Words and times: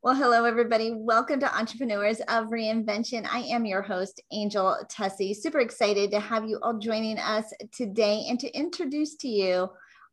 Well, 0.00 0.14
hello, 0.14 0.44
everybody. 0.44 0.92
Welcome 0.94 1.40
to 1.40 1.58
Entrepreneurs 1.58 2.20
of 2.20 2.50
Reinvention. 2.50 3.26
I 3.28 3.40
am 3.40 3.66
your 3.66 3.82
host, 3.82 4.22
Angel 4.30 4.76
Tuccy. 4.88 5.34
Super 5.34 5.58
excited 5.58 6.12
to 6.12 6.20
have 6.20 6.46
you 6.46 6.60
all 6.62 6.78
joining 6.78 7.18
us 7.18 7.52
today 7.72 8.24
and 8.28 8.38
to 8.38 8.56
introduce 8.56 9.16
to 9.16 9.28
you 9.28 9.68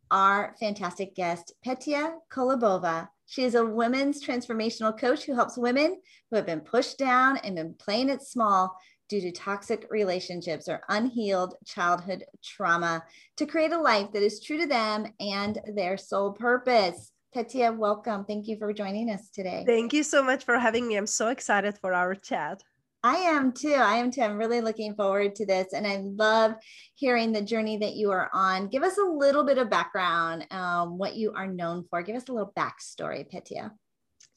our 0.09 0.55
fantastic 0.59 1.13
guest, 1.13 1.53
Petya 1.63 2.15
Kolibova. 2.33 3.09
She 3.27 3.43
is 3.43 3.53
a 3.53 3.63
women's 3.63 4.25
transformational 4.25 4.99
coach 4.99 5.23
who 5.23 5.35
helps 5.35 5.55
women 5.55 6.01
who 6.31 6.35
have 6.35 6.47
been 6.47 6.61
pushed 6.61 6.97
down 6.97 7.37
and 7.37 7.55
been 7.55 7.75
playing 7.75 8.09
it 8.09 8.23
small 8.23 8.75
due 9.07 9.21
to 9.21 9.31
toxic 9.31 9.85
relationships 9.91 10.67
or 10.67 10.81
unhealed 10.89 11.53
childhood 11.63 12.25
trauma 12.43 13.03
to 13.37 13.45
create 13.45 13.71
a 13.71 13.79
life 13.79 14.11
that 14.13 14.23
is 14.23 14.41
true 14.41 14.57
to 14.57 14.65
them 14.65 15.05
and 15.19 15.59
their 15.75 15.95
sole 15.95 16.31
purpose. 16.31 17.11
Petya, 17.35 17.73
welcome. 17.73 18.23
Thank 18.23 18.47
you 18.47 18.57
for 18.57 18.71
joining 18.71 19.09
us 19.09 19.27
today. 19.27 19.65
Thank 19.67 19.91
you 19.91 20.03
so 20.03 20.23
much 20.23 20.45
for 20.45 20.57
having 20.57 20.87
me. 20.87 20.95
I'm 20.95 21.05
so 21.05 21.27
excited 21.27 21.77
for 21.77 21.93
our 21.93 22.15
chat. 22.15 22.63
I 23.03 23.15
am 23.15 23.51
too. 23.51 23.73
I 23.73 23.95
am 23.95 24.09
too. 24.09 24.21
I'm 24.21 24.37
really 24.37 24.61
looking 24.61 24.95
forward 24.95 25.35
to 25.35 25.45
this. 25.45 25.73
And 25.73 25.85
I 25.85 25.97
love 25.97 26.53
hearing 26.93 27.33
the 27.33 27.41
journey 27.41 27.75
that 27.79 27.95
you 27.95 28.09
are 28.11 28.29
on. 28.33 28.69
Give 28.69 28.83
us 28.83 28.97
a 28.97 29.03
little 29.03 29.43
bit 29.43 29.57
of 29.57 29.69
background, 29.69 30.47
um, 30.49 30.97
what 30.97 31.17
you 31.17 31.33
are 31.35 31.45
known 31.45 31.83
for. 31.89 32.01
Give 32.03 32.15
us 32.15 32.29
a 32.29 32.31
little 32.31 32.53
backstory, 32.57 33.29
Petya. 33.29 33.73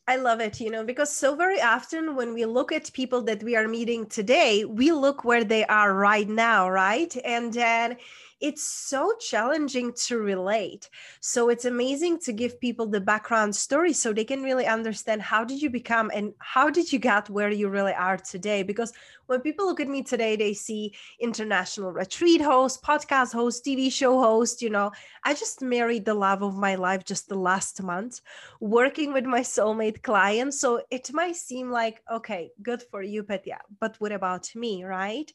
I 0.09 0.17
love 0.17 0.41
it, 0.41 0.59
you 0.61 0.71
know, 0.71 0.83
because 0.83 1.15
so 1.15 1.37
very 1.37 1.61
often 1.61 2.17
when 2.17 2.35
we 2.35 2.47
look 2.47 2.73
at 2.73 2.93
people 2.95 3.23
that 3.25 3.45
we 3.45 3.55
are 3.55 3.69
meeting 3.69 4.07
today, 4.07 4.65
we 4.65 4.91
look 4.91 5.23
where 5.23 5.45
they 5.45 5.65
are 5.67 5.95
right 5.95 6.29
now, 6.29 6.69
right? 6.69 7.15
And 7.25 7.53
then 7.53 7.99
it's 8.41 8.63
so 8.63 9.15
challenging 9.21 9.93
to 10.07 10.19
relate. 10.19 10.89
So 11.21 11.49
it's 11.49 11.65
amazing 11.65 12.21
to 12.21 12.33
give 12.33 12.61
people 12.61 12.87
the 12.87 13.01
background 13.01 13.55
story 13.55 13.93
so 13.93 14.13
they 14.13 14.25
can 14.25 14.43
really 14.43 14.67
understand 14.67 15.23
how 15.23 15.45
did 15.45 15.61
you 15.61 15.71
become 15.71 16.11
and 16.15 16.33
how 16.39 16.71
did 16.71 16.93
you 16.93 16.99
get 16.99 17.29
where 17.31 17.51
you 17.51 17.69
really 17.69 17.95
are 17.95 18.17
today? 18.17 18.63
Because 18.63 18.93
when 19.27 19.41
people 19.41 19.67
look 19.67 19.81
at 19.81 19.89
me 19.89 20.03
today, 20.03 20.37
they 20.37 20.55
see 20.55 20.95
international 21.21 21.93
retreat 21.93 22.41
host, 22.41 22.83
podcast 22.83 23.33
host, 23.33 23.65
TV 23.65 23.93
show 23.93 24.21
host. 24.21 24.63
You 24.63 24.71
know, 24.71 24.93
I 25.25 25.35
just 25.35 25.61
married 25.61 26.05
the 26.05 26.15
love 26.15 26.43
of 26.43 26.57
my 26.57 26.77
life 26.77 27.05
just 27.05 27.29
the 27.29 27.39
last 27.39 27.83
month, 27.83 28.21
working 28.61 29.13
with 29.13 29.25
my 29.25 29.41
soulmate 29.41 30.03
client. 30.03 30.55
So 30.55 30.83
it 30.91 31.13
might 31.13 31.37
seem 31.37 31.71
like, 31.71 32.03
okay, 32.11 32.51
good 32.63 32.83
for 32.91 33.03
you, 33.03 33.23
Petya, 33.23 33.59
but 33.81 33.97
what 33.99 34.13
about 34.13 34.55
me, 34.55 34.85
right? 34.85 35.31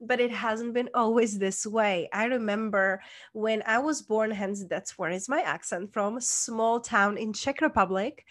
But 0.00 0.20
it 0.20 0.30
hasn't 0.30 0.74
been 0.74 0.90
always 0.94 1.38
this 1.38 1.66
way. 1.66 2.08
I 2.12 2.26
remember 2.26 3.02
when 3.32 3.62
I 3.66 3.78
was 3.78 4.02
born, 4.02 4.30
hence 4.30 4.64
that's 4.68 4.98
where 4.98 5.10
is 5.10 5.28
my 5.28 5.40
accent 5.40 5.92
from, 5.92 6.20
small 6.20 6.80
town 6.80 7.16
in 7.16 7.32
Czech 7.32 7.60
Republic. 7.60 8.24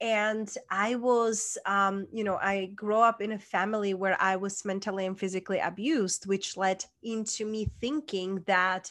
And 0.00 0.48
I 0.70 0.94
was, 0.94 1.58
um, 1.66 2.06
you 2.10 2.24
know, 2.24 2.36
I 2.36 2.66
grew 2.74 3.00
up 3.00 3.20
in 3.20 3.32
a 3.32 3.38
family 3.38 3.92
where 3.92 4.16
I 4.20 4.36
was 4.36 4.64
mentally 4.64 5.04
and 5.04 5.18
physically 5.18 5.58
abused, 5.58 6.26
which 6.26 6.56
led 6.56 6.84
into 7.02 7.44
me 7.44 7.68
thinking 7.80 8.42
that 8.46 8.90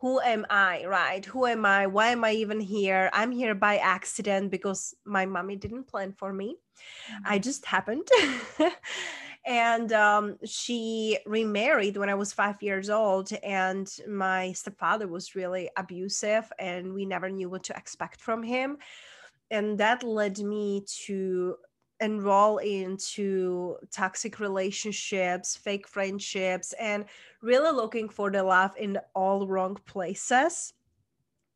who 0.00 0.20
am 0.20 0.46
I, 0.48 0.86
right? 0.86 1.24
Who 1.26 1.44
am 1.44 1.66
I? 1.66 1.86
Why 1.86 2.08
am 2.08 2.24
I 2.24 2.32
even 2.32 2.60
here? 2.60 3.10
I'm 3.12 3.32
here 3.32 3.54
by 3.54 3.78
accident 3.78 4.50
because 4.50 4.94
my 5.04 5.26
mommy 5.26 5.56
didn't 5.56 5.88
plan 5.88 6.12
for 6.12 6.32
me. 6.32 6.56
Mm-hmm. 7.12 7.32
I 7.32 7.38
just 7.40 7.66
happened. 7.66 8.08
and 9.48 9.94
um, 9.94 10.36
she 10.44 11.18
remarried 11.24 11.96
when 11.96 12.10
I 12.10 12.14
was 12.14 12.34
five 12.34 12.62
years 12.62 12.90
old. 12.90 13.32
And 13.42 13.90
my 14.06 14.52
stepfather 14.52 15.08
was 15.08 15.34
really 15.34 15.70
abusive, 15.74 16.52
and 16.58 16.92
we 16.92 17.06
never 17.06 17.30
knew 17.30 17.48
what 17.48 17.64
to 17.64 17.76
expect 17.76 18.20
from 18.20 18.42
him. 18.42 18.76
And 19.50 19.78
that 19.78 20.02
led 20.02 20.38
me 20.38 20.84
to 21.06 21.56
enroll 21.98 22.58
into 22.58 23.76
toxic 23.90 24.38
relationships, 24.38 25.56
fake 25.56 25.88
friendships, 25.88 26.74
and 26.74 27.06
really 27.40 27.72
looking 27.72 28.10
for 28.10 28.30
the 28.30 28.42
love 28.42 28.74
in 28.76 28.98
all 29.14 29.46
wrong 29.46 29.78
places. 29.86 30.74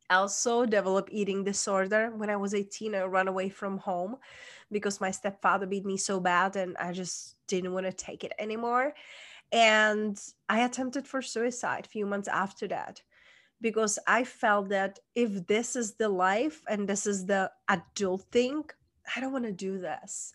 Also, 0.09 0.65
developed 0.65 1.09
eating 1.11 1.43
disorder 1.43 2.11
when 2.15 2.29
I 2.29 2.35
was 2.35 2.53
18. 2.53 2.93
I 2.95 3.01
ran 3.03 3.27
away 3.27 3.49
from 3.49 3.77
home 3.77 4.17
because 4.71 5.01
my 5.01 5.11
stepfather 5.11 5.65
beat 5.65 5.85
me 5.85 5.97
so 5.97 6.19
bad, 6.19 6.55
and 6.55 6.75
I 6.77 6.91
just 6.91 7.35
didn't 7.47 7.73
want 7.73 7.85
to 7.85 7.93
take 7.93 8.23
it 8.23 8.33
anymore. 8.37 8.93
And 9.51 10.19
I 10.49 10.61
attempted 10.61 11.07
for 11.07 11.21
suicide 11.21 11.85
a 11.85 11.89
few 11.89 12.05
months 12.05 12.27
after 12.27 12.67
that 12.69 13.01
because 13.61 13.97
I 14.07 14.23
felt 14.23 14.69
that 14.69 14.99
if 15.15 15.47
this 15.47 15.75
is 15.75 15.93
the 15.93 16.09
life 16.09 16.61
and 16.67 16.87
this 16.87 17.07
is 17.07 17.25
the 17.25 17.51
adult 17.69 18.23
thing, 18.31 18.65
I 19.15 19.21
don't 19.21 19.31
want 19.31 19.45
to 19.45 19.51
do 19.53 19.79
this. 19.79 20.33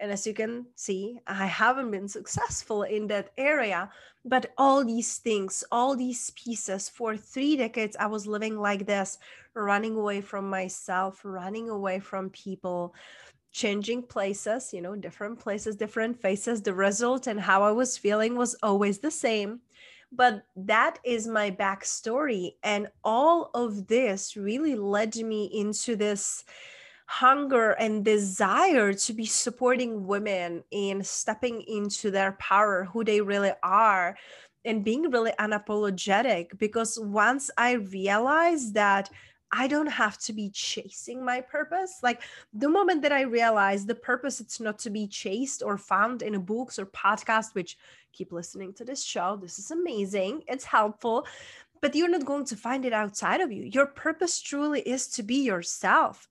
And 0.00 0.12
as 0.12 0.26
you 0.26 0.34
can 0.34 0.66
see, 0.74 1.18
I 1.26 1.46
haven't 1.46 1.90
been 1.90 2.08
successful 2.08 2.84
in 2.84 3.06
that 3.08 3.30
area. 3.36 3.90
But 4.24 4.52
all 4.58 4.84
these 4.84 5.18
things, 5.18 5.64
all 5.72 5.96
these 5.96 6.30
pieces, 6.30 6.88
for 6.88 7.16
three 7.16 7.56
decades, 7.56 7.96
I 7.98 8.06
was 8.06 8.26
living 8.26 8.58
like 8.58 8.86
this, 8.86 9.18
running 9.54 9.96
away 9.96 10.20
from 10.20 10.48
myself, 10.48 11.20
running 11.24 11.68
away 11.70 11.98
from 11.98 12.30
people, 12.30 12.94
changing 13.52 14.02
places, 14.02 14.72
you 14.72 14.82
know, 14.82 14.94
different 14.94 15.38
places, 15.38 15.76
different 15.76 16.20
faces. 16.20 16.62
The 16.62 16.74
result 16.74 17.26
and 17.26 17.40
how 17.40 17.62
I 17.62 17.72
was 17.72 17.96
feeling 17.96 18.36
was 18.36 18.54
always 18.62 18.98
the 18.98 19.10
same. 19.10 19.60
But 20.12 20.42
that 20.56 20.98
is 21.04 21.26
my 21.26 21.50
backstory. 21.50 22.54
And 22.62 22.88
all 23.04 23.50
of 23.54 23.86
this 23.86 24.36
really 24.36 24.74
led 24.74 25.16
me 25.16 25.46
into 25.52 25.96
this 25.96 26.44
hunger 27.10 27.70
and 27.70 28.04
desire 28.04 28.92
to 28.92 29.12
be 29.14 29.24
supporting 29.24 30.06
women 30.06 30.62
in 30.70 31.02
stepping 31.02 31.62
into 31.62 32.10
their 32.10 32.32
power, 32.32 32.84
who 32.84 33.02
they 33.02 33.22
really 33.22 33.52
are, 33.62 34.14
and 34.66 34.84
being 34.84 35.10
really 35.10 35.32
unapologetic. 35.40 36.58
Because 36.58 36.98
once 37.00 37.50
I 37.56 37.72
realized 37.72 38.74
that 38.74 39.08
I 39.50 39.68
don't 39.68 39.86
have 39.86 40.18
to 40.18 40.34
be 40.34 40.50
chasing 40.50 41.24
my 41.24 41.40
purpose. 41.40 42.00
Like 42.02 42.20
the 42.52 42.68
moment 42.68 43.00
that 43.00 43.12
I 43.12 43.22
realized 43.22 43.86
the 43.86 43.94
purpose, 43.94 44.38
it's 44.40 44.60
not 44.60 44.78
to 44.80 44.90
be 44.90 45.06
chased 45.06 45.62
or 45.62 45.78
found 45.78 46.20
in 46.20 46.38
books 46.42 46.78
or 46.78 46.84
podcast, 46.84 47.54
which 47.54 47.78
keep 48.12 48.30
listening 48.30 48.74
to 48.74 48.84
this 48.84 49.02
show. 49.02 49.38
This 49.40 49.58
is 49.58 49.70
amazing. 49.70 50.42
It's 50.46 50.64
helpful, 50.64 51.26
but 51.80 51.94
you're 51.94 52.10
not 52.10 52.26
going 52.26 52.44
to 52.44 52.56
find 52.56 52.84
it 52.84 52.92
outside 52.92 53.40
of 53.40 53.50
you. 53.50 53.64
Your 53.64 53.86
purpose 53.86 54.42
truly 54.42 54.82
is 54.82 55.08
to 55.08 55.22
be 55.22 55.36
yourself. 55.36 56.28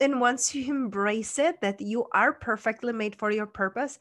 And 0.00 0.20
once 0.20 0.54
you 0.54 0.74
embrace 0.74 1.38
it, 1.38 1.60
that 1.60 1.80
you 1.80 2.06
are 2.12 2.32
perfectly 2.32 2.92
made 2.92 3.16
for 3.16 3.30
your 3.30 3.46
purpose, 3.46 3.98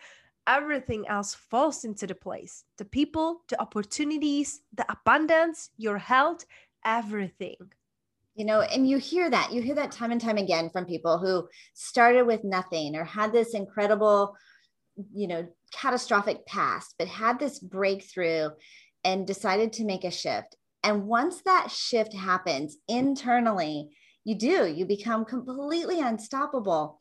everything 0.48 1.08
else 1.08 1.34
falls 1.34 1.86
into 1.86 2.08
the 2.08 2.16
place 2.16 2.66
the 2.78 2.86
people, 2.86 3.42
the 3.50 3.62
opportunities, 3.62 4.62
the 4.74 4.86
abundance, 4.92 5.70
your 5.78 5.98
health, 5.98 6.46
everything. 6.84 7.58
You 8.36 8.46
know, 8.46 8.62
and 8.62 8.90
you 8.90 8.98
hear 8.98 9.30
that, 9.30 9.54
you 9.54 9.62
hear 9.62 9.76
that 9.76 9.92
time 9.92 10.12
and 10.12 10.20
time 10.20 10.38
again 10.38 10.72
from 10.72 10.86
people 10.86 11.20
who 11.20 11.48
started 11.76 12.24
with 12.24 12.44
nothing 12.44 12.96
or 12.96 13.04
had 13.04 13.32
this 13.32 13.54
incredible, 13.54 14.36
you 15.14 15.28
know, 15.28 15.48
catastrophic 15.72 16.46
past, 16.48 16.96
but 16.98 17.08
had 17.08 17.38
this 17.38 17.60
breakthrough 17.60 18.50
and 19.04 19.28
decided 19.28 19.74
to 19.74 19.86
make 19.86 20.04
a 20.04 20.10
shift. 20.10 20.56
And 20.84 21.06
once 21.06 21.42
that 21.44 21.70
shift 21.70 22.14
happens 22.14 22.78
internally, 22.88 23.90
you 24.24 24.36
do. 24.36 24.68
You 24.68 24.86
become 24.86 25.26
completely 25.26 26.00
unstoppable. 26.00 27.00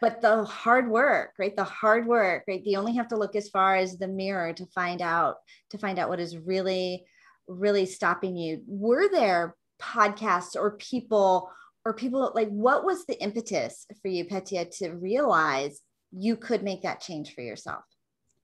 But 0.00 0.20
the 0.20 0.44
hard 0.44 0.90
work 0.90 1.32
right? 1.38 1.56
The 1.56 1.64
hard 1.64 2.06
work 2.06 2.44
right? 2.46 2.60
You 2.64 2.78
only 2.78 2.94
have 2.96 3.08
to 3.08 3.16
look 3.16 3.34
as 3.34 3.48
far 3.48 3.76
as 3.76 3.96
the 3.96 4.08
mirror 4.08 4.52
to 4.52 4.66
find 4.66 5.00
out 5.00 5.36
to 5.70 5.78
find 5.78 5.98
out 5.98 6.08
what 6.08 6.20
is 6.20 6.36
really 6.36 7.04
really 7.48 7.86
stopping 7.86 8.36
you. 8.36 8.62
Were 8.66 9.08
there 9.08 9.56
podcasts 9.80 10.56
or 10.56 10.72
people 10.72 11.50
or 11.84 11.94
people 11.94 12.32
like 12.34 12.48
what 12.48 12.84
was 12.84 13.06
the 13.06 13.20
impetus 13.22 13.86
for 14.02 14.08
you 14.08 14.24
petya 14.24 14.66
to 14.66 14.90
realize 14.90 15.80
you 16.12 16.36
could 16.36 16.62
make 16.62 16.82
that 16.82 17.00
change 17.00 17.34
for 17.34 17.40
yourself? 17.40 17.84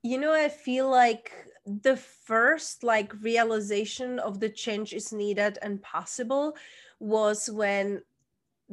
You 0.02 0.18
know 0.18 0.32
i 0.32 0.48
feel 0.48 0.90
like 0.90 1.32
the 1.64 1.96
first 1.96 2.82
like 2.82 3.12
realization 3.20 4.18
of 4.18 4.40
the 4.40 4.48
change 4.48 4.92
is 4.92 5.12
needed 5.12 5.58
and 5.62 5.80
possible 5.82 6.56
was 6.98 7.48
when 7.50 8.00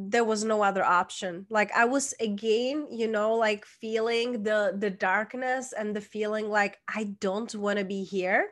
there 0.01 0.23
was 0.23 0.45
no 0.45 0.63
other 0.63 0.83
option. 0.83 1.45
Like 1.49 1.71
i 1.75 1.83
was 1.83 2.13
again 2.21 2.87
you 2.89 3.07
know 3.07 3.35
like 3.35 3.65
feeling 3.65 4.43
the 4.43 4.73
the 4.77 4.89
darkness 4.89 5.73
and 5.73 5.93
the 5.93 6.01
feeling 6.01 6.49
like 6.49 6.79
i 6.87 7.03
don't 7.19 7.53
want 7.53 7.79
to 7.79 7.85
be 7.85 8.03
here. 8.03 8.47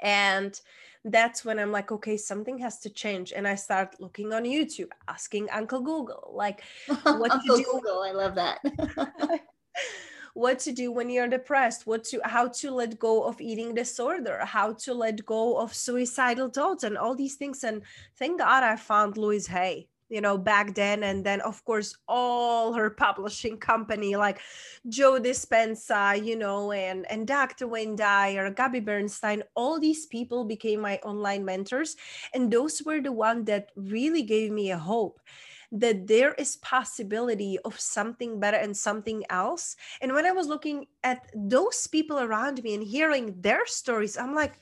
And 0.00 0.60
that's 1.04 1.44
when 1.44 1.60
i'm 1.60 1.70
like 1.70 1.92
okay 1.92 2.16
something 2.16 2.58
has 2.58 2.80
to 2.80 2.90
change. 2.90 3.32
And 3.32 3.46
i 3.46 3.54
start 3.54 4.00
looking 4.00 4.32
on 4.32 4.42
youtube 4.42 4.90
asking 5.06 5.48
uncle 5.50 5.80
google 5.80 6.32
like 6.34 6.62
what 7.04 7.30
uncle 7.30 7.56
to 7.58 7.62
do 7.62 7.70
google 7.70 8.02
i 8.02 8.10
love 8.10 8.34
that. 8.34 8.58
What 10.34 10.58
to 10.68 10.72
do 10.72 10.92
when 10.92 11.08
you're 11.08 11.28
depressed? 11.28 11.86
What 11.86 12.04
to 12.12 12.20
how 12.22 12.48
to 12.60 12.70
let 12.70 12.98
go 12.98 13.24
of 13.24 13.40
eating 13.40 13.74
disorder? 13.74 14.44
How 14.44 14.74
to 14.84 14.92
let 14.92 15.24
go 15.24 15.56
of 15.56 15.72
suicidal 15.72 16.50
thoughts 16.50 16.84
and 16.84 16.98
all 16.98 17.14
these 17.14 17.36
things. 17.36 17.64
And 17.64 17.80
thank 18.18 18.40
god 18.40 18.62
i 18.62 18.76
found 18.76 19.16
louise 19.16 19.46
hay 19.46 19.88
you 20.08 20.20
know 20.20 20.38
back 20.38 20.74
then 20.74 21.02
and 21.02 21.24
then 21.24 21.40
of 21.40 21.64
course 21.64 21.96
all 22.06 22.72
her 22.72 22.90
publishing 22.90 23.58
company 23.58 24.16
like 24.16 24.40
joe 24.88 25.18
dispenza 25.20 26.22
you 26.24 26.36
know 26.36 26.72
and 26.72 27.10
and 27.10 27.26
dr 27.26 27.66
wayne 27.66 27.96
dyer 27.96 28.50
gabby 28.50 28.80
bernstein 28.80 29.42
all 29.54 29.80
these 29.80 30.06
people 30.06 30.44
became 30.44 30.80
my 30.80 30.98
online 31.04 31.44
mentors 31.44 31.96
and 32.34 32.52
those 32.52 32.82
were 32.84 33.00
the 33.00 33.12
ones 33.12 33.46
that 33.46 33.70
really 33.76 34.22
gave 34.22 34.50
me 34.52 34.70
a 34.70 34.78
hope 34.78 35.20
that 35.72 36.06
there 36.06 36.32
is 36.34 36.56
possibility 36.56 37.58
of 37.64 37.78
something 37.80 38.38
better 38.38 38.56
and 38.56 38.76
something 38.76 39.24
else. 39.30 39.76
And 40.00 40.12
when 40.12 40.24
i 40.24 40.30
was 40.30 40.46
looking 40.46 40.86
at 41.02 41.26
those 41.34 41.86
people 41.88 42.20
around 42.20 42.62
me 42.62 42.74
and 42.74 42.84
hearing 42.84 43.34
their 43.40 43.66
stories 43.66 44.16
i'm 44.16 44.34
like 44.34 44.60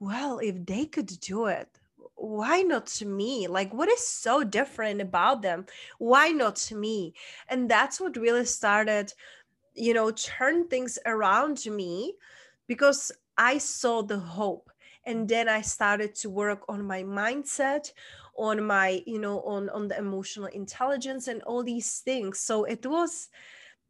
well 0.00 0.38
if 0.38 0.64
they 0.64 0.86
could 0.86 1.08
do 1.20 1.46
it 1.46 1.77
why 2.18 2.62
not 2.62 3.00
me? 3.02 3.46
Like, 3.46 3.72
what 3.72 3.88
is 3.88 4.06
so 4.06 4.44
different 4.44 5.00
about 5.00 5.42
them? 5.42 5.66
Why 5.98 6.28
not 6.28 6.70
me? 6.72 7.14
And 7.48 7.70
that's 7.70 8.00
what 8.00 8.16
really 8.16 8.44
started, 8.44 9.12
you 9.74 9.94
know, 9.94 10.10
turn 10.10 10.68
things 10.68 10.98
around 11.06 11.58
to 11.58 11.70
me 11.70 12.14
because 12.66 13.12
I 13.36 13.58
saw 13.58 14.02
the 14.02 14.18
hope. 14.18 14.70
And 15.04 15.28
then 15.28 15.48
I 15.48 15.62
started 15.62 16.14
to 16.16 16.30
work 16.30 16.64
on 16.68 16.84
my 16.86 17.02
mindset, 17.02 17.92
on 18.36 18.62
my, 18.64 19.02
you 19.06 19.18
know, 19.18 19.40
on 19.42 19.70
on 19.70 19.88
the 19.88 19.98
emotional 19.98 20.46
intelligence 20.46 21.28
and 21.28 21.42
all 21.44 21.62
these 21.62 22.00
things. 22.00 22.40
So 22.40 22.64
it 22.64 22.84
was 22.84 23.30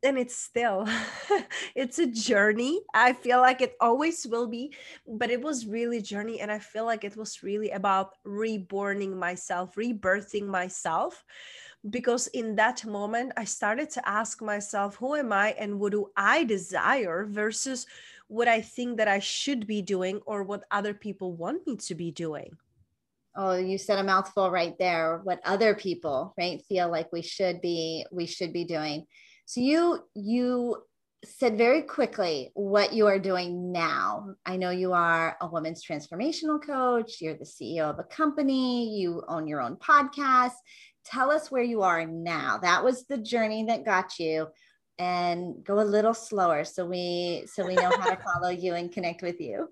and 0.03 0.19
it's 0.19 0.37
still 0.37 0.89
it's 1.75 1.99
a 1.99 2.06
journey. 2.06 2.81
I 2.95 3.12
feel 3.12 3.41
like 3.41 3.61
it 3.61 3.75
always 3.81 4.27
will 4.27 4.47
be 4.47 4.75
but 5.06 5.31
it 5.31 5.41
was 5.41 5.67
really 5.67 6.00
journey 6.00 6.41
and 6.41 6.53
i 6.53 6.59
feel 6.59 6.85
like 6.85 7.05
it 7.05 7.17
was 7.17 7.43
really 7.43 7.71
about 7.71 8.15
reborning 8.25 9.17
myself 9.17 9.75
rebirthing 9.75 10.47
myself 10.47 11.25
because 11.91 12.27
in 12.29 12.55
that 12.56 12.85
moment 12.85 13.33
i 13.37 13.45
started 13.45 13.89
to 13.91 14.06
ask 14.09 14.43
myself 14.43 14.97
who 14.97 15.15
am 15.15 15.33
i 15.33 15.50
and 15.59 15.79
what 15.79 15.93
do 15.93 16.11
i 16.17 16.45
desire 16.45 17.27
versus 17.27 17.87
what 18.29 18.49
i 18.49 18.61
think 18.61 18.97
that 18.97 19.09
i 19.09 19.19
should 19.19 19.67
be 19.67 19.81
doing 19.81 20.21
or 20.27 20.43
what 20.43 20.65
other 20.71 20.95
people 20.95 21.33
want 21.33 21.67
me 21.67 21.77
to 21.77 21.95
be 21.95 22.11
doing? 22.11 22.56
Oh 23.37 23.56
you 23.56 23.79
said 23.79 23.99
a 23.99 24.05
mouthful 24.05 24.50
right 24.50 24.77
there 24.79 25.21
what 25.23 25.41
other 25.45 25.75
people 25.75 26.35
right 26.37 26.61
feel 26.69 26.91
like 26.91 27.12
we 27.12 27.23
should 27.23 27.61
be 27.61 28.05
we 28.11 28.27
should 28.27 28.53
be 28.53 28.65
doing 28.65 29.06
so 29.49 29.62
you 29.62 30.00
you 30.15 30.77
said 31.25 31.56
very 31.56 31.81
quickly 31.81 32.50
what 32.53 32.93
you 32.93 33.06
are 33.06 33.19
doing 33.19 33.73
now. 33.73 34.35
I 34.45 34.59
know 34.59 34.69
you 34.69 34.93
are 34.93 35.39
a 35.41 35.49
women's 35.49 35.83
transformational 35.83 36.62
coach, 36.62 37.23
you're 37.23 37.33
the 37.33 37.47
CEO 37.47 37.89
of 37.89 37.99
a 37.99 38.05
company, 38.05 38.95
you 39.00 39.23
own 39.27 39.47
your 39.49 39.62
own 39.62 39.77
podcast. 39.77 40.53
Tell 41.06 41.31
us 41.31 41.50
where 41.50 41.62
you 41.62 41.81
are 41.81 42.05
now. 42.05 42.59
That 42.59 42.85
was 42.85 43.06
the 43.06 43.17
journey 43.17 43.65
that 43.69 43.87
got 43.87 44.19
you 44.19 44.49
and 44.99 45.65
go 45.65 45.81
a 45.81 45.93
little 45.97 46.12
slower 46.12 46.62
so 46.62 46.85
we 46.85 47.45
so 47.47 47.67
we 47.67 47.75
know 47.75 47.89
how 47.89 48.15
to 48.15 48.23
follow 48.35 48.50
you 48.50 48.75
and 48.75 48.93
connect 48.93 49.23
with 49.23 49.41
you. 49.41 49.71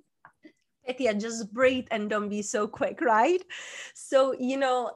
Yeah, 0.99 1.13
just 1.13 1.53
breathe 1.53 1.87
and 1.91 2.11
don't 2.11 2.29
be 2.29 2.43
so 2.43 2.67
quick, 2.67 3.01
right? 3.01 3.43
So, 3.95 4.35
you 4.39 4.57
know, 4.57 4.93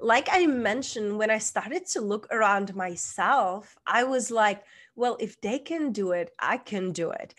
like 0.00 0.28
I 0.30 0.46
mentioned, 0.46 1.18
when 1.18 1.30
I 1.30 1.38
started 1.38 1.86
to 1.86 2.00
look 2.00 2.26
around 2.30 2.74
myself, 2.74 3.76
I 3.86 4.04
was 4.04 4.30
like, 4.30 4.64
well, 4.96 5.16
if 5.20 5.40
they 5.40 5.58
can 5.58 5.92
do 5.92 6.12
it, 6.12 6.30
I 6.38 6.58
can 6.58 6.92
do 6.92 7.10
it. 7.10 7.34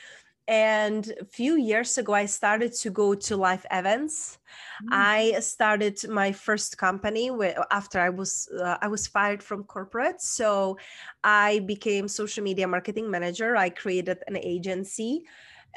And 0.47 1.11
a 1.19 1.25
few 1.25 1.55
years 1.55 1.97
ago, 1.97 2.13
I 2.13 2.27
started 2.27 2.73
to 2.73 2.91
go 2.91 3.15
to 3.15 3.35
live 3.35 3.65
events. 3.71 4.37
Mm-hmm. 4.83 4.89
I 4.91 5.39
started 5.39 6.07
my 6.07 6.31
first 6.31 6.77
company 6.77 7.31
after 7.71 7.99
I 7.99 8.09
was 8.09 8.47
uh, 8.59 8.77
I 8.79 8.87
was 8.87 9.07
fired 9.07 9.41
from 9.41 9.63
corporate. 9.63 10.21
So 10.21 10.77
I 11.23 11.59
became 11.65 12.07
social 12.07 12.43
media 12.43 12.67
marketing 12.67 13.09
manager. 13.09 13.55
I 13.55 13.69
created 13.69 14.19
an 14.27 14.37
agency 14.37 15.23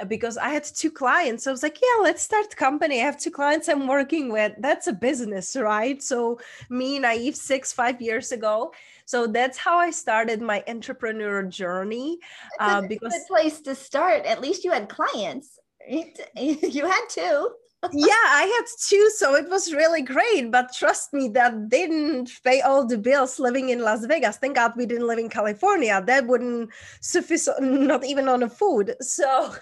because 0.07 0.37
I 0.37 0.51
had 0.51 0.65
two 0.65 0.91
clients. 0.91 1.45
So 1.45 1.51
I 1.51 1.53
was 1.53 1.63
like, 1.63 1.79
yeah, 1.81 2.03
let's 2.03 2.23
start 2.23 2.55
company. 2.57 3.01
I 3.01 3.05
have 3.05 3.19
two 3.19 3.31
clients 3.31 3.69
I'm 3.69 3.89
working 3.89 4.31
with. 4.31 4.53
That's 4.59 4.87
a 4.87 4.93
business, 4.93 5.57
right? 5.57 6.03
So 6.03 6.39
me, 6.71 6.99
naive 6.99 7.37
six, 7.37 7.73
five 7.73 8.01
years 8.01 8.33
ago. 8.33 8.73
So 9.05 9.27
that's 9.27 9.59
how 9.59 9.79
I 9.79 9.91
started 9.91 10.43
my 10.43 10.63
entrepreneur 10.69 11.43
journey. 11.43 12.19
That's 12.59 12.75
uh, 12.75 12.85
a 12.85 12.89
because 12.89 13.13
good 13.13 13.27
place 13.29 13.61
to 13.63 13.75
start. 13.75 14.27
At 14.27 14.41
least 14.41 14.65
you 14.65 14.73
had 14.73 14.89
clients. 14.89 15.59
You 16.37 16.87
had 16.87 17.07
two 17.09 17.49
yeah, 17.93 18.13
I 18.13 18.43
had 18.43 18.67
two, 18.89 19.11
so 19.17 19.37
it 19.37 19.49
was 19.49 19.73
really 19.73 20.03
great. 20.03 20.51
But 20.51 20.73
trust 20.73 21.13
me, 21.13 21.29
that 21.31 21.69
didn't 21.69 22.31
pay 22.43 22.61
all 22.61 22.85
the 22.85 22.99
bills 22.99 23.39
living 23.39 23.69
in 23.69 23.83
Las 23.83 24.05
Vegas. 24.05 24.37
Thank 24.37 24.57
God 24.57 24.73
we 24.77 24.85
didn't 24.85 25.07
live 25.07 25.19
in 25.19 25.29
California. 25.29 26.03
That 26.05 26.27
wouldn't 26.27 26.71
suffice, 27.01 27.49
not 27.61 28.05
even 28.05 28.29
on 28.29 28.41
the 28.41 28.49
food. 28.49 28.95
So, 29.03 29.55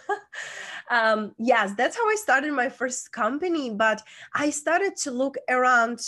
um, 0.90 1.34
yes, 1.38 1.72
that's 1.76 1.96
how 1.96 2.08
I 2.08 2.14
started 2.14 2.52
my 2.52 2.68
first 2.68 3.12
company. 3.12 3.70
But 3.70 4.02
I 4.34 4.50
started 4.50 4.96
to 4.98 5.10
look 5.10 5.36
around 5.48 6.00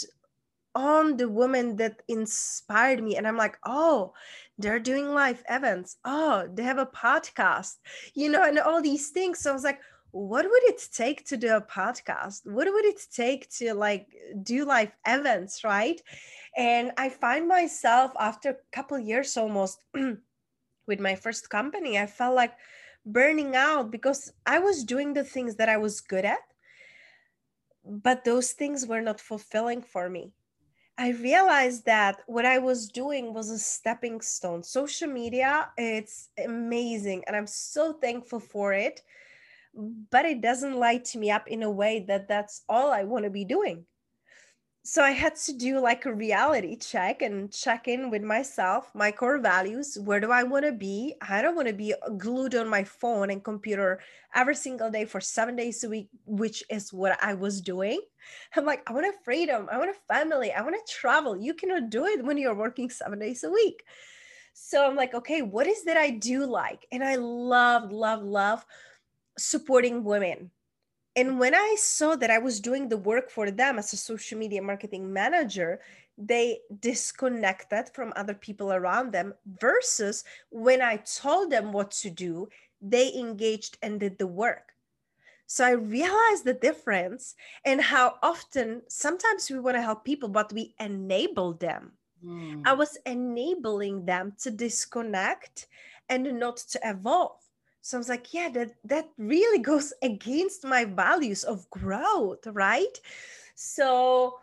on 0.74 1.16
the 1.16 1.28
women 1.28 1.76
that 1.76 2.02
inspired 2.08 3.02
me, 3.02 3.16
and 3.16 3.28
I'm 3.28 3.36
like, 3.36 3.58
oh, 3.66 4.14
they're 4.56 4.80
doing 4.80 5.08
live 5.12 5.42
events. 5.48 5.98
Oh, 6.04 6.48
they 6.52 6.62
have 6.62 6.78
a 6.78 6.86
podcast, 6.86 7.76
you 8.14 8.30
know, 8.30 8.44
and 8.44 8.58
all 8.58 8.80
these 8.80 9.10
things. 9.10 9.40
So 9.40 9.50
I 9.50 9.54
was 9.54 9.64
like 9.64 9.80
what 10.10 10.44
would 10.44 10.62
it 10.64 10.88
take 10.92 11.24
to 11.26 11.36
do 11.36 11.54
a 11.54 11.60
podcast 11.60 12.40
what 12.44 12.66
would 12.66 12.84
it 12.84 13.00
take 13.12 13.48
to 13.50 13.74
like 13.74 14.06
do 14.42 14.64
live 14.64 14.90
events 15.06 15.62
right 15.64 16.00
and 16.56 16.92
i 16.96 17.08
find 17.08 17.46
myself 17.46 18.12
after 18.18 18.50
a 18.50 18.56
couple 18.72 18.98
years 18.98 19.36
almost 19.36 19.84
with 20.86 21.00
my 21.00 21.14
first 21.14 21.50
company 21.50 21.98
i 21.98 22.06
felt 22.06 22.34
like 22.34 22.54
burning 23.04 23.54
out 23.54 23.90
because 23.90 24.32
i 24.46 24.58
was 24.58 24.84
doing 24.84 25.12
the 25.12 25.24
things 25.24 25.56
that 25.56 25.68
i 25.68 25.76
was 25.76 26.00
good 26.00 26.24
at 26.24 26.38
but 27.84 28.24
those 28.24 28.52
things 28.52 28.86
were 28.86 29.02
not 29.02 29.20
fulfilling 29.20 29.82
for 29.82 30.08
me 30.08 30.32
I 31.00 31.10
realized 31.10 31.84
that 31.84 32.22
what 32.26 32.44
I 32.44 32.58
was 32.58 32.88
doing 32.88 33.32
was 33.32 33.50
a 33.50 33.58
stepping 33.60 34.20
stone. 34.20 34.64
Social 34.64 35.06
media, 35.06 35.70
it's 35.78 36.30
amazing. 36.44 37.22
And 37.28 37.36
I'm 37.36 37.46
so 37.46 37.92
thankful 37.92 38.40
for 38.40 38.72
it 38.72 39.02
but 39.78 40.24
it 40.24 40.40
doesn't 40.40 40.76
light 40.76 41.14
me 41.14 41.30
up 41.30 41.46
in 41.48 41.62
a 41.62 41.70
way 41.70 42.04
that 42.08 42.28
that's 42.28 42.62
all 42.68 42.90
I 42.90 43.04
want 43.04 43.24
to 43.24 43.30
be 43.30 43.44
doing. 43.44 43.86
So 44.84 45.02
I 45.02 45.10
had 45.10 45.36
to 45.36 45.52
do 45.52 45.80
like 45.80 46.06
a 46.06 46.14
reality 46.14 46.74
check 46.74 47.20
and 47.20 47.52
check 47.52 47.88
in 47.88 48.10
with 48.10 48.22
myself, 48.22 48.90
my 48.94 49.12
core 49.12 49.38
values. 49.38 49.98
Where 50.02 50.18
do 50.18 50.32
I 50.32 50.44
want 50.44 50.64
to 50.64 50.72
be? 50.72 51.14
I 51.20 51.42
don't 51.42 51.56
want 51.56 51.68
to 51.68 51.74
be 51.74 51.94
glued 52.16 52.54
on 52.54 52.68
my 52.68 52.84
phone 52.84 53.30
and 53.30 53.44
computer 53.44 54.00
every 54.34 54.54
single 54.54 54.90
day 54.90 55.04
for 55.04 55.20
seven 55.20 55.56
days 55.56 55.84
a 55.84 55.90
week, 55.90 56.08
which 56.24 56.64
is 56.70 56.92
what 56.92 57.22
I 57.22 57.34
was 57.34 57.60
doing. 57.60 58.00
I'm 58.56 58.64
like, 58.64 58.88
I 58.88 58.94
want 58.94 59.06
a 59.06 59.12
freedom. 59.24 59.68
I 59.70 59.78
want 59.78 59.90
a 59.90 60.14
family. 60.14 60.52
I 60.52 60.62
want 60.62 60.74
to 60.74 60.92
travel. 60.92 61.36
You 61.36 61.52
cannot 61.52 61.90
do 61.90 62.06
it 62.06 62.24
when 62.24 62.38
you're 62.38 62.54
working 62.54 62.88
seven 62.88 63.18
days 63.18 63.44
a 63.44 63.50
week. 63.50 63.84
So 64.54 64.88
I'm 64.88 64.96
like, 64.96 65.12
okay, 65.14 65.42
what 65.42 65.66
is 65.66 65.84
that 65.84 65.98
I 65.98 66.10
do 66.10 66.46
like? 66.46 66.86
And 66.90 67.04
I 67.04 67.16
love, 67.16 67.92
love, 67.92 68.22
love 68.22 68.64
supporting 69.38 70.04
women. 70.04 70.50
And 71.16 71.38
when 71.40 71.54
I 71.54 71.76
saw 71.78 72.14
that 72.16 72.30
I 72.30 72.38
was 72.38 72.60
doing 72.60 72.88
the 72.88 72.96
work 72.96 73.30
for 73.30 73.50
them 73.50 73.78
as 73.78 73.92
a 73.92 73.96
social 73.96 74.38
media 74.38 74.62
marketing 74.62 75.12
manager, 75.12 75.80
they 76.16 76.58
disconnected 76.80 77.88
from 77.94 78.12
other 78.14 78.34
people 78.34 78.72
around 78.72 79.12
them 79.12 79.34
versus 79.60 80.24
when 80.50 80.82
I 80.82 80.96
told 80.96 81.50
them 81.50 81.72
what 81.72 81.90
to 82.02 82.10
do, 82.10 82.48
they 82.80 83.14
engaged 83.14 83.78
and 83.82 83.98
did 83.98 84.18
the 84.18 84.26
work. 84.26 84.74
So 85.46 85.64
I 85.64 85.70
realized 85.70 86.44
the 86.44 86.58
difference 86.60 87.34
and 87.64 87.80
how 87.80 88.16
often 88.22 88.82
sometimes 88.88 89.50
we 89.50 89.58
want 89.58 89.76
to 89.76 89.82
help 89.82 90.04
people, 90.04 90.28
but 90.28 90.52
we 90.52 90.74
enable 90.78 91.54
them. 91.54 91.92
Mm. 92.24 92.62
I 92.66 92.74
was 92.74 92.98
enabling 93.06 94.04
them 94.04 94.34
to 94.42 94.50
disconnect 94.50 95.68
and 96.08 96.38
not 96.38 96.58
to 96.58 96.80
evolve 96.84 97.40
so 97.80 97.96
i 97.96 97.98
was 97.98 98.08
like 98.08 98.32
yeah 98.32 98.48
that 98.48 98.72
that 98.84 99.08
really 99.18 99.58
goes 99.70 99.92
against 100.02 100.64
my 100.64 100.84
values 100.84 101.44
of 101.44 101.68
growth 101.70 102.46
right 102.46 103.00
so 103.54 104.38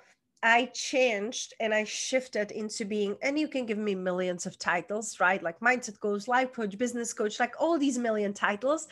I 0.45 0.65
changed 0.75 1.55
and 1.59 1.73
I 1.73 1.85
shifted 1.85 2.51
into 2.51 2.85
being, 2.85 3.17
and 3.23 3.39
you 3.39 3.47
can 3.47 3.65
give 3.65 3.79
me 3.79 3.95
millions 3.95 4.45
of 4.45 4.59
titles, 4.59 5.19
right? 5.19 5.41
Like 5.41 5.59
mindset 5.59 5.99
coach, 5.99 6.27
life 6.27 6.53
coach, 6.53 6.77
business 6.77 7.13
coach, 7.13 7.39
like 7.39 7.55
all 7.59 7.79
these 7.79 7.97
million 7.97 8.31
titles. 8.31 8.87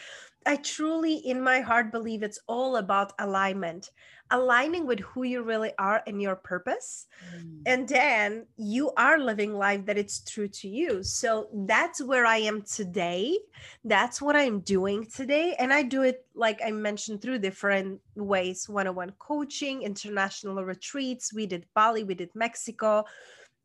I 0.48 0.56
truly, 0.56 1.18
in 1.18 1.44
my 1.44 1.60
heart, 1.60 1.92
believe 1.92 2.24
it's 2.24 2.40
all 2.48 2.78
about 2.78 3.14
alignment, 3.20 3.92
aligning 4.34 4.86
with 4.86 5.00
who 5.00 5.24
you 5.24 5.44
really 5.44 5.72
are 5.78 6.02
and 6.08 6.22
your 6.22 6.36
purpose. 6.36 7.06
Mm. 7.34 7.62
And 7.68 7.88
then 7.88 8.48
you 8.58 8.92
are 8.98 9.20
living 9.20 9.54
life 9.54 9.86
that 9.86 9.98
it's 9.98 10.20
true 10.24 10.48
to 10.48 10.68
you. 10.68 11.04
So 11.04 11.48
that's 11.54 12.02
where 12.02 12.26
I 12.26 12.38
am 12.38 12.64
today. 12.64 13.38
That's 13.86 14.22
what 14.22 14.36
I'm 14.36 14.60
doing 14.62 15.06
today. 15.06 15.56
And 15.60 15.72
I 15.72 15.84
do 15.84 16.02
it, 16.02 16.26
like 16.34 16.60
I 16.66 16.72
mentioned, 16.72 17.22
through 17.22 17.40
different 17.40 18.02
ways 18.16 18.68
one 18.68 18.88
on 18.88 18.96
one 18.96 19.14
coaching, 19.20 19.84
international 19.84 20.66
retreats. 20.66 21.32
We 21.32 21.46
did 21.46 21.66
Bali, 21.76 22.04
we 22.04 22.16
did 22.16 22.32
Mexico. 22.34 23.06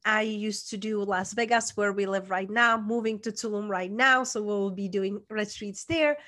I 0.05 0.23
used 0.23 0.71
to 0.71 0.77
do 0.77 1.03
Las 1.03 1.33
Vegas, 1.33 1.77
where 1.77 1.93
we 1.93 2.07
live 2.07 2.31
right 2.31 2.49
now, 2.49 2.79
moving 2.79 3.19
to 3.21 3.33
Tulum 3.33 3.69
right 3.69 3.91
now. 3.91 4.23
So 4.23 4.43
we'll 4.43 4.71
be 4.71 4.89
doing 4.89 5.21
retreats 5.29 5.85
there 5.85 6.19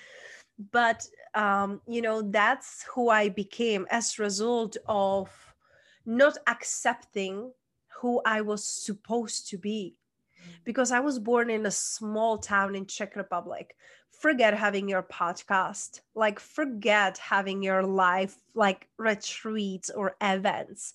but 0.72 1.06
um, 1.34 1.80
you 1.86 2.02
know 2.02 2.22
that's 2.22 2.84
who 2.92 3.08
i 3.08 3.28
became 3.28 3.86
as 3.90 4.18
a 4.18 4.22
result 4.22 4.76
of 4.86 5.30
not 6.04 6.36
accepting 6.46 7.50
who 8.00 8.20
i 8.24 8.40
was 8.40 8.64
supposed 8.64 9.48
to 9.48 9.58
be. 9.58 9.96
Mm. 10.40 10.64
because 10.64 10.90
i 10.92 11.00
was 11.00 11.18
born 11.18 11.50
in 11.50 11.66
a 11.66 11.70
small 11.70 12.38
town 12.38 12.74
in 12.74 12.86
czech 12.86 13.16
republic. 13.16 13.76
Forget 14.20 14.52
having 14.52 14.86
your 14.86 15.02
podcast. 15.02 16.00
Like 16.14 16.40
forget 16.40 17.16
having 17.16 17.62
your 17.62 17.82
life 17.82 18.36
like 18.54 18.86
retreats 18.98 19.88
or 19.88 20.14
events. 20.20 20.92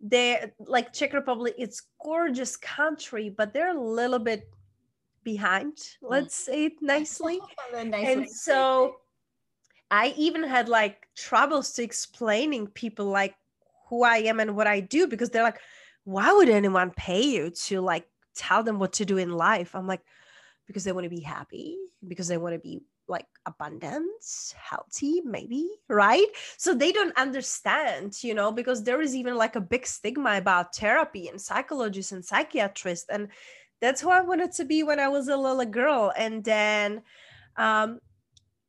They 0.00 0.52
like 0.60 0.92
czech 0.92 1.12
republic 1.12 1.54
it's 1.58 1.82
gorgeous 2.04 2.56
country 2.56 3.30
but 3.30 3.52
they're 3.52 3.76
a 3.76 3.80
little 3.80 4.18
bit 4.20 4.48
behind 5.26 5.74
let's 6.00 6.36
say 6.46 6.66
it 6.66 6.76
nicely. 6.80 7.40
And 7.74 8.30
so 8.30 8.96
i 9.90 10.14
even 10.16 10.42
had 10.42 10.68
like 10.68 11.06
troubles 11.16 11.72
to 11.74 11.82
explaining 11.82 12.66
people 12.82 13.06
like 13.06 13.34
who 13.88 14.02
i 14.02 14.18
am 14.30 14.40
and 14.40 14.56
what 14.56 14.66
i 14.66 14.80
do 14.80 15.06
because 15.06 15.30
they're 15.30 15.48
like 15.50 15.60
why 16.06 16.32
would 16.32 16.48
anyone 16.48 16.92
pay 16.92 17.22
you 17.22 17.50
to 17.50 17.80
like 17.80 18.06
tell 18.36 18.62
them 18.62 18.78
what 18.78 18.92
to 18.94 19.04
do 19.04 19.16
in 19.16 19.32
life? 19.32 19.74
I'm 19.74 19.88
like 19.88 20.02
because 20.66 20.84
they 20.84 20.92
want 20.92 21.04
to 21.04 21.10
be 21.10 21.20
happy 21.20 21.76
because 22.06 22.28
they 22.28 22.38
want 22.38 22.54
to 22.54 22.60
be 22.60 22.82
like 23.08 23.26
abundance 23.44 24.54
healthy 24.56 25.20
maybe 25.24 25.68
right? 25.88 26.26
So 26.58 26.74
they 26.74 26.92
don't 26.92 27.16
understand 27.16 28.22
you 28.22 28.34
know 28.34 28.52
because 28.52 28.84
there 28.84 29.00
is 29.00 29.16
even 29.16 29.34
like 29.36 29.56
a 29.56 29.60
big 29.60 29.84
stigma 29.86 30.36
about 30.36 30.76
therapy 30.76 31.28
and 31.28 31.40
psychologists 31.40 32.12
and 32.12 32.24
psychiatrists 32.24 33.08
and 33.10 33.28
that's 33.80 34.00
who 34.00 34.10
I 34.10 34.20
wanted 34.20 34.52
to 34.52 34.64
be 34.64 34.82
when 34.82 35.00
I 35.00 35.08
was 35.08 35.28
a 35.28 35.36
little 35.36 35.64
girl. 35.64 36.12
And 36.16 36.42
then 36.44 37.02
um, 37.56 38.00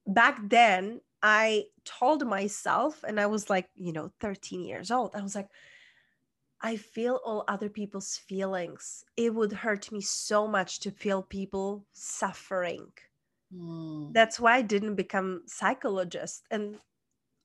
back 0.05 0.39
then, 0.49 1.01
I 1.23 1.65
told 1.83 2.25
myself, 2.25 3.03
and 3.07 3.19
I 3.19 3.25
was 3.25 3.49
like, 3.49 3.69
you 3.75 3.91
know, 3.91 4.11
13 4.19 4.63
years 4.63 4.91
old, 4.91 5.15
I 5.15 5.21
was 5.21 5.35
like, 5.35 5.49
I 6.61 6.75
feel 6.75 7.19
all 7.23 7.43
other 7.47 7.69
people's 7.69 8.17
feelings. 8.17 9.03
It 9.15 9.33
would 9.33 9.51
hurt 9.51 9.91
me 9.91 10.01
so 10.01 10.47
much 10.47 10.79
to 10.81 10.91
feel 10.91 11.21
people 11.21 11.85
suffering. 11.93 12.91
Mm. 13.55 14.13
That's 14.13 14.39
why 14.39 14.55
I 14.55 14.61
didn't 14.61 14.95
become 14.95 15.43
psychologist. 15.45 16.43
And 16.49 16.77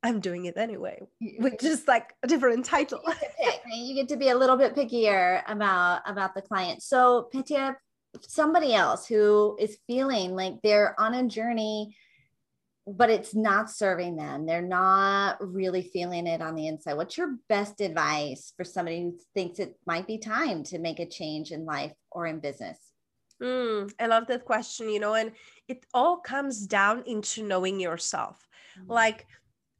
I'm 0.02 0.20
doing 0.20 0.46
it 0.46 0.56
anyway, 0.56 1.00
with 1.38 1.60
just 1.60 1.86
like 1.86 2.14
a 2.22 2.26
different 2.26 2.64
title. 2.64 3.00
You 3.06 3.14
get, 3.14 3.36
pick, 3.38 3.62
you 3.72 3.94
get 3.94 4.08
to 4.08 4.16
be 4.16 4.30
a 4.30 4.36
little 4.36 4.56
bit 4.56 4.74
pickier 4.74 5.42
about 5.46 6.02
about 6.06 6.34
the 6.34 6.42
client. 6.42 6.82
So 6.82 7.28
Petya, 7.32 7.76
somebody 8.20 8.74
else 8.74 9.06
who 9.06 9.56
is 9.60 9.78
feeling 9.86 10.34
like 10.34 10.54
they're 10.62 10.98
on 11.00 11.14
a 11.14 11.28
journey, 11.28 11.96
but 12.86 13.10
it's 13.10 13.34
not 13.34 13.70
serving 13.70 14.16
them. 14.16 14.44
They're 14.44 14.60
not 14.60 15.36
really 15.40 15.82
feeling 15.82 16.26
it 16.26 16.42
on 16.42 16.56
the 16.56 16.66
inside. 16.66 16.94
What's 16.94 17.16
your 17.16 17.36
best 17.48 17.80
advice 17.80 18.52
for 18.56 18.64
somebody 18.64 19.02
who 19.02 19.18
thinks 19.34 19.60
it 19.60 19.76
might 19.86 20.08
be 20.08 20.18
time 20.18 20.64
to 20.64 20.78
make 20.78 20.98
a 20.98 21.06
change 21.06 21.52
in 21.52 21.64
life 21.64 21.92
or 22.10 22.26
in 22.26 22.40
business? 22.40 22.78
Mm, 23.40 23.92
I 23.98 24.06
love 24.06 24.26
that 24.28 24.44
question, 24.44 24.88
you 24.88 25.00
know, 25.00 25.14
and 25.14 25.32
it 25.68 25.84
all 25.92 26.18
comes 26.18 26.66
down 26.66 27.02
into 27.06 27.42
knowing 27.42 27.80
yourself. 27.80 28.46
Mm-hmm. 28.78 28.92
Like 28.92 29.26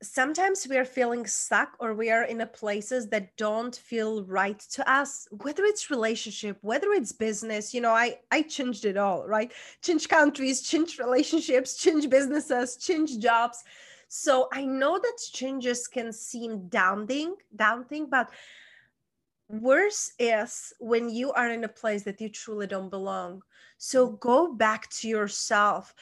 sometimes 0.03 0.67
we 0.69 0.77
are 0.77 0.85
feeling 0.85 1.27
stuck 1.27 1.77
or 1.79 1.95
we 1.95 2.11
are 2.11 2.25
in 2.25 2.41
a 2.41 2.47
places 2.47 3.09
that 3.09 3.37
don't 3.37 3.77
feel 3.77 4.25
right 4.25 4.59
to 4.59 4.91
us 4.91 5.29
whether 5.43 5.65
it's 5.65 5.91
relationship 5.91 6.59
whether 6.61 6.89
it's 6.93 7.13
business 7.13 7.73
you 7.73 7.81
know 7.81 7.93
i 7.93 8.19
i 8.33 8.43
changed 8.43 8.85
it 8.85 8.97
all 8.97 9.27
right? 9.27 9.53
Change 9.83 10.09
countries 10.09 10.63
change 10.63 10.99
relationships 10.99 11.77
change 11.77 12.11
businesses 12.11 12.77
change 12.77 13.19
jobs. 13.19 13.63
So 14.09 14.49
i 14.53 14.65
know 14.65 14.99
that 14.99 15.19
changes 15.33 15.87
can 15.87 16.13
seem 16.13 16.69
daunting 16.69 17.37
daunting 17.55 18.07
but 18.11 18.29
worse 19.49 20.13
is 20.19 20.73
when 20.81 21.11
you 21.11 21.33
are 21.33 21.51
in 21.51 21.65
a 21.65 21.69
place 21.69 22.03
that 22.05 22.21
you 22.21 22.29
truly 22.29 22.67
don't 22.67 22.89
belong. 22.89 23.43
So 23.77 24.13
go 24.13 24.53
back 24.53 24.89
to 24.91 25.09
yourself 25.09 25.95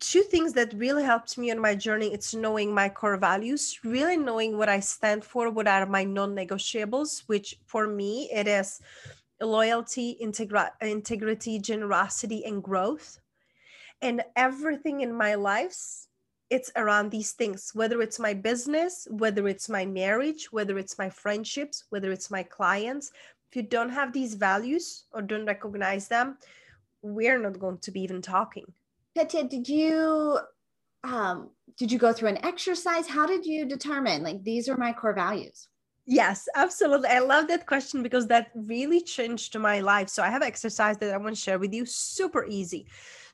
two 0.00 0.22
things 0.22 0.52
that 0.52 0.72
really 0.74 1.02
helped 1.02 1.38
me 1.38 1.50
on 1.50 1.58
my 1.58 1.74
journey 1.74 2.12
it's 2.12 2.34
knowing 2.34 2.72
my 2.72 2.88
core 2.88 3.16
values 3.16 3.78
really 3.84 4.16
knowing 4.16 4.56
what 4.56 4.68
i 4.68 4.80
stand 4.80 5.24
for 5.24 5.50
what 5.50 5.66
are 5.66 5.86
my 5.86 6.04
non-negotiables 6.04 7.22
which 7.26 7.56
for 7.64 7.86
me 7.86 8.28
it 8.32 8.46
is 8.46 8.80
loyalty 9.40 10.16
integra- 10.22 10.70
integrity 10.80 11.58
generosity 11.58 12.44
and 12.44 12.62
growth. 12.62 13.18
And 14.02 14.22
everything 14.34 15.00
in 15.00 15.12
my 15.12 15.34
life 15.34 16.06
it's 16.48 16.70
around 16.76 17.10
these 17.10 17.32
things 17.32 17.72
whether 17.74 18.00
it's 18.00 18.20
my 18.20 18.32
business 18.32 19.08
whether 19.10 19.48
it's 19.48 19.68
my 19.68 19.84
marriage 19.84 20.52
whether 20.52 20.78
it's 20.78 20.96
my 20.96 21.10
friendships 21.10 21.84
whether 21.90 22.12
it's 22.12 22.30
my 22.30 22.42
clients. 22.42 23.10
If 23.50 23.56
you 23.56 23.62
don't 23.62 23.90
have 23.90 24.12
these 24.12 24.34
values 24.34 25.04
or 25.12 25.22
don't 25.22 25.46
recognize 25.46 26.08
them 26.08 26.38
we're 27.02 27.38
not 27.38 27.58
going 27.58 27.78
to 27.78 27.90
be 27.90 28.00
even 28.02 28.22
talking 28.22 28.72
Petya, 29.16 29.44
did 29.44 29.66
you 29.66 30.38
um, 31.02 31.50
did 31.78 31.90
you 31.90 31.98
go 31.98 32.12
through 32.12 32.28
an 32.28 32.44
exercise? 32.44 33.08
How 33.08 33.26
did 33.26 33.46
you 33.46 33.64
determine 33.64 34.22
like 34.22 34.44
these 34.44 34.68
are 34.68 34.76
my 34.76 34.92
core 34.92 35.14
values? 35.14 35.68
Yes, 36.04 36.48
absolutely. 36.54 37.08
I 37.08 37.20
love 37.20 37.48
that 37.48 37.66
question 37.66 38.02
because 38.02 38.26
that 38.26 38.50
really 38.54 39.00
changed 39.00 39.58
my 39.58 39.80
life. 39.80 40.08
So 40.08 40.22
I 40.22 40.28
have 40.28 40.42
exercise 40.42 40.98
that 40.98 41.12
I 41.12 41.16
want 41.16 41.34
to 41.34 41.40
share 41.40 41.58
with 41.58 41.72
you. 41.72 41.86
Super 41.86 42.44
easy. 42.44 42.86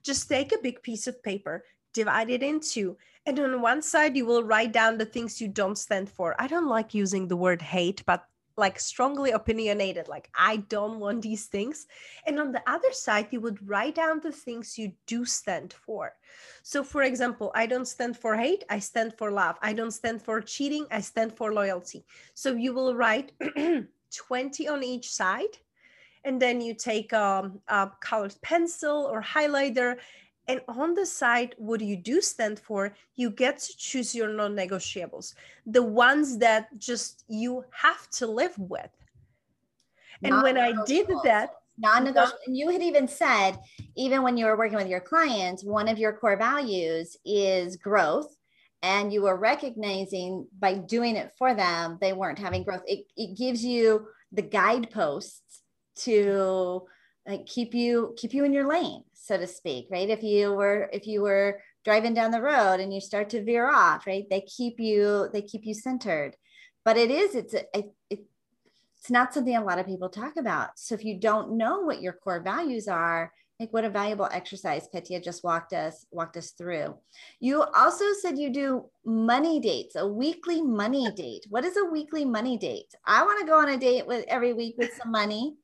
Just 0.02 0.28
take 0.28 0.52
a 0.52 0.62
big 0.62 0.82
piece 0.82 1.06
of 1.06 1.22
paper, 1.22 1.64
divide 1.92 2.30
it 2.30 2.42
in 2.42 2.60
two, 2.60 2.96
and 3.26 3.38
on 3.40 3.60
one 3.60 3.82
side 3.82 4.16
you 4.16 4.24
will 4.24 4.44
write 4.44 4.72
down 4.72 4.98
the 4.98 5.04
things 5.04 5.40
you 5.40 5.48
don't 5.48 5.76
stand 5.76 6.08
for. 6.08 6.34
I 6.38 6.46
don't 6.46 6.68
like 6.68 6.94
using 6.94 7.26
the 7.26 7.36
word 7.36 7.60
hate, 7.60 8.02
but 8.06 8.24
like 8.56 8.78
strongly 8.78 9.30
opinionated 9.30 10.08
like 10.08 10.28
i 10.34 10.56
don't 10.68 10.98
want 11.00 11.22
these 11.22 11.46
things. 11.46 11.86
And 12.26 12.38
on 12.38 12.52
the 12.52 12.62
other 12.66 12.92
side 12.92 13.28
you 13.30 13.40
would 13.40 13.66
write 13.68 13.94
down 13.94 14.20
the 14.20 14.32
things 14.32 14.78
you 14.78 14.92
do 15.06 15.24
stand 15.24 15.72
for. 15.72 16.14
So 16.62 16.84
for 16.84 17.02
example 17.02 17.50
i 17.54 17.66
don't 17.66 17.88
stand 17.88 18.16
for 18.16 18.36
hate 18.36 18.64
i 18.68 18.78
stand 18.78 19.14
for 19.14 19.30
love. 19.30 19.56
I 19.62 19.72
don't 19.72 19.90
stand 19.90 20.22
for 20.22 20.40
cheating 20.40 20.86
i 20.90 21.00
stand 21.00 21.36
for 21.36 21.52
loyalty. 21.52 22.04
So 22.34 22.54
you 22.54 22.72
will 22.72 22.94
write 22.94 23.32
20 24.14 24.68
on 24.68 24.82
each 24.82 25.10
side 25.10 25.56
and 26.24 26.40
then 26.40 26.60
you 26.60 26.74
take 26.74 27.12
a, 27.12 27.50
a 27.68 27.90
colored 28.00 28.34
pencil 28.42 29.08
or 29.10 29.22
highlighter 29.22 29.96
and 30.48 30.60
on 30.68 30.94
the 30.94 31.06
side, 31.06 31.54
what 31.56 31.80
you 31.80 31.96
do 31.96 32.20
stand 32.20 32.58
for, 32.58 32.94
you 33.14 33.30
get 33.30 33.58
to 33.60 33.76
choose 33.76 34.14
your 34.14 34.28
non 34.28 34.56
negotiables, 34.56 35.34
the 35.66 35.82
ones 35.82 36.38
that 36.38 36.76
just 36.78 37.24
you 37.28 37.64
have 37.70 38.08
to 38.10 38.26
live 38.26 38.58
with. 38.58 38.90
And 40.24 40.42
when 40.42 40.58
I 40.58 40.72
did 40.84 41.08
that, 41.24 41.50
non 41.78 42.04
negotiable, 42.04 42.38
and 42.46 42.56
you 42.56 42.70
had 42.70 42.82
even 42.82 43.06
said, 43.06 43.58
even 43.96 44.22
when 44.22 44.36
you 44.36 44.46
were 44.46 44.56
working 44.56 44.76
with 44.76 44.88
your 44.88 45.00
clients, 45.00 45.64
one 45.64 45.88
of 45.88 45.98
your 45.98 46.12
core 46.12 46.36
values 46.36 47.16
is 47.24 47.76
growth. 47.76 48.36
And 48.84 49.12
you 49.12 49.22
were 49.22 49.36
recognizing 49.36 50.48
by 50.58 50.74
doing 50.74 51.14
it 51.14 51.30
for 51.38 51.54
them, 51.54 51.98
they 52.00 52.12
weren't 52.12 52.40
having 52.40 52.64
growth. 52.64 52.82
It, 52.84 53.06
it 53.16 53.38
gives 53.38 53.64
you 53.64 54.08
the 54.32 54.42
guideposts 54.42 55.60
to 55.98 56.82
like 57.26 57.46
keep 57.46 57.74
you 57.74 58.14
keep 58.16 58.34
you 58.34 58.44
in 58.44 58.52
your 58.52 58.68
lane 58.68 59.02
so 59.14 59.36
to 59.36 59.46
speak 59.46 59.86
right 59.90 60.10
if 60.10 60.22
you 60.22 60.52
were 60.52 60.88
if 60.92 61.06
you 61.06 61.22
were 61.22 61.60
driving 61.84 62.14
down 62.14 62.30
the 62.30 62.40
road 62.40 62.80
and 62.80 62.92
you 62.92 63.00
start 63.00 63.30
to 63.30 63.44
veer 63.44 63.70
off 63.70 64.06
right 64.06 64.26
they 64.30 64.40
keep 64.42 64.78
you 64.80 65.28
they 65.32 65.42
keep 65.42 65.64
you 65.64 65.74
centered 65.74 66.36
but 66.84 66.96
it 66.96 67.10
is 67.10 67.34
it's 67.34 67.54
a, 67.54 67.62
it, 67.76 67.92
it's 68.10 69.10
not 69.10 69.32
something 69.32 69.56
a 69.56 69.64
lot 69.64 69.78
of 69.78 69.86
people 69.86 70.08
talk 70.08 70.36
about 70.36 70.70
so 70.76 70.94
if 70.94 71.04
you 71.04 71.18
don't 71.18 71.56
know 71.56 71.80
what 71.80 72.02
your 72.02 72.12
core 72.12 72.42
values 72.42 72.88
are 72.88 73.32
like 73.62 73.72
what 73.72 73.84
a 73.84 73.90
valuable 73.90 74.28
exercise 74.32 74.88
Petya 74.88 75.20
just 75.20 75.44
walked 75.44 75.72
us 75.72 76.04
walked 76.10 76.36
us 76.36 76.50
through. 76.50 76.96
You 77.38 77.62
also 77.62 78.06
said 78.20 78.36
you 78.36 78.50
do 78.50 78.86
money 79.04 79.60
dates, 79.60 79.94
a 79.94 80.04
weekly 80.04 80.60
money 80.60 81.08
date. 81.12 81.46
What 81.48 81.64
is 81.64 81.76
a 81.76 81.84
weekly 81.84 82.24
money 82.24 82.58
date? 82.58 82.92
I 83.06 83.22
want 83.22 83.38
to 83.38 83.46
go 83.46 83.60
on 83.60 83.68
a 83.68 83.76
date 83.76 84.04
with 84.04 84.24
every 84.26 84.52
week 84.52 84.74
with 84.78 84.92
some 85.00 85.12
money 85.12 85.54